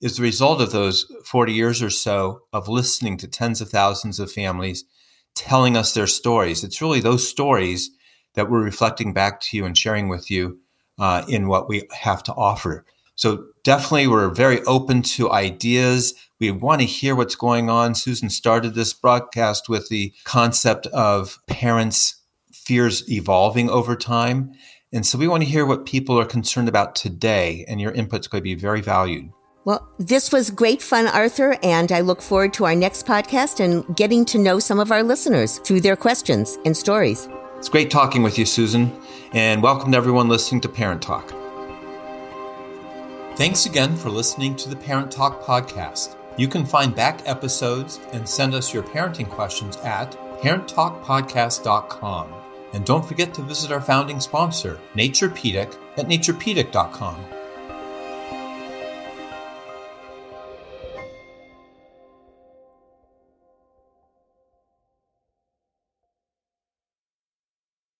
is 0.00 0.16
the 0.16 0.22
result 0.22 0.60
of 0.60 0.72
those 0.72 1.10
40 1.24 1.52
years 1.52 1.82
or 1.82 1.90
so 1.90 2.42
of 2.52 2.68
listening 2.68 3.16
to 3.18 3.28
tens 3.28 3.60
of 3.60 3.68
thousands 3.68 4.20
of 4.20 4.30
families 4.30 4.84
telling 5.34 5.76
us 5.76 5.94
their 5.94 6.06
stories. 6.06 6.64
It's 6.64 6.82
really 6.82 7.00
those 7.00 7.28
stories 7.28 7.90
that 8.34 8.50
we're 8.50 8.62
reflecting 8.62 9.12
back 9.12 9.40
to 9.40 9.56
you 9.56 9.64
and 9.64 9.76
sharing 9.76 10.08
with 10.08 10.30
you 10.30 10.58
uh, 10.98 11.24
in 11.28 11.48
what 11.48 11.68
we 11.68 11.82
have 11.92 12.22
to 12.24 12.32
offer. 12.32 12.84
So 13.14 13.46
definitely, 13.64 14.06
we're 14.06 14.30
very 14.30 14.62
open 14.62 15.02
to 15.02 15.30
ideas. 15.32 16.14
We 16.38 16.52
want 16.52 16.80
to 16.80 16.86
hear 16.86 17.16
what's 17.16 17.34
going 17.34 17.68
on. 17.68 17.96
Susan 17.96 18.30
started 18.30 18.74
this 18.74 18.92
broadcast 18.92 19.68
with 19.68 19.88
the 19.88 20.12
concept 20.24 20.86
of 20.88 21.38
parents' 21.48 22.20
fears 22.52 23.10
evolving 23.10 23.70
over 23.70 23.96
time. 23.96 24.52
And 24.92 25.04
so 25.04 25.18
we 25.18 25.28
want 25.28 25.42
to 25.42 25.48
hear 25.48 25.66
what 25.66 25.84
people 25.84 26.18
are 26.18 26.24
concerned 26.24 26.68
about 26.68 26.94
today, 26.94 27.64
and 27.68 27.80
your 27.80 27.92
input's 27.92 28.28
going 28.28 28.40
to 28.40 28.44
be 28.44 28.54
very 28.54 28.80
valued. 28.80 29.30
Well, 29.68 29.86
this 29.98 30.32
was 30.32 30.48
great 30.48 30.80
fun, 30.80 31.08
Arthur, 31.08 31.58
and 31.62 31.92
I 31.92 32.00
look 32.00 32.22
forward 32.22 32.54
to 32.54 32.64
our 32.64 32.74
next 32.74 33.04
podcast 33.04 33.60
and 33.60 33.84
getting 33.94 34.24
to 34.24 34.38
know 34.38 34.58
some 34.58 34.80
of 34.80 34.90
our 34.90 35.02
listeners 35.02 35.58
through 35.58 35.82
their 35.82 35.94
questions 35.94 36.56
and 36.64 36.74
stories. 36.74 37.28
It's 37.58 37.68
great 37.68 37.90
talking 37.90 38.22
with 38.22 38.38
you, 38.38 38.46
Susan, 38.46 38.98
and 39.34 39.62
welcome 39.62 39.92
to 39.92 39.98
everyone 39.98 40.26
listening 40.26 40.62
to 40.62 40.70
Parent 40.70 41.02
Talk. 41.02 41.34
Thanks 43.36 43.66
again 43.66 43.94
for 43.94 44.08
listening 44.08 44.56
to 44.56 44.70
the 44.70 44.76
Parent 44.76 45.12
Talk 45.12 45.42
podcast. 45.42 46.16
You 46.38 46.48
can 46.48 46.64
find 46.64 46.96
back 46.96 47.20
episodes 47.28 48.00
and 48.14 48.26
send 48.26 48.54
us 48.54 48.72
your 48.72 48.84
parenting 48.84 49.28
questions 49.28 49.76
at 49.84 50.12
parenttalkpodcast.com. 50.40 52.32
And 52.72 52.86
don't 52.86 53.04
forget 53.04 53.34
to 53.34 53.42
visit 53.42 53.70
our 53.70 53.82
founding 53.82 54.20
sponsor, 54.20 54.80
Naturepedic, 54.94 55.76
at 55.98 56.06
naturepedic.com. 56.06 57.37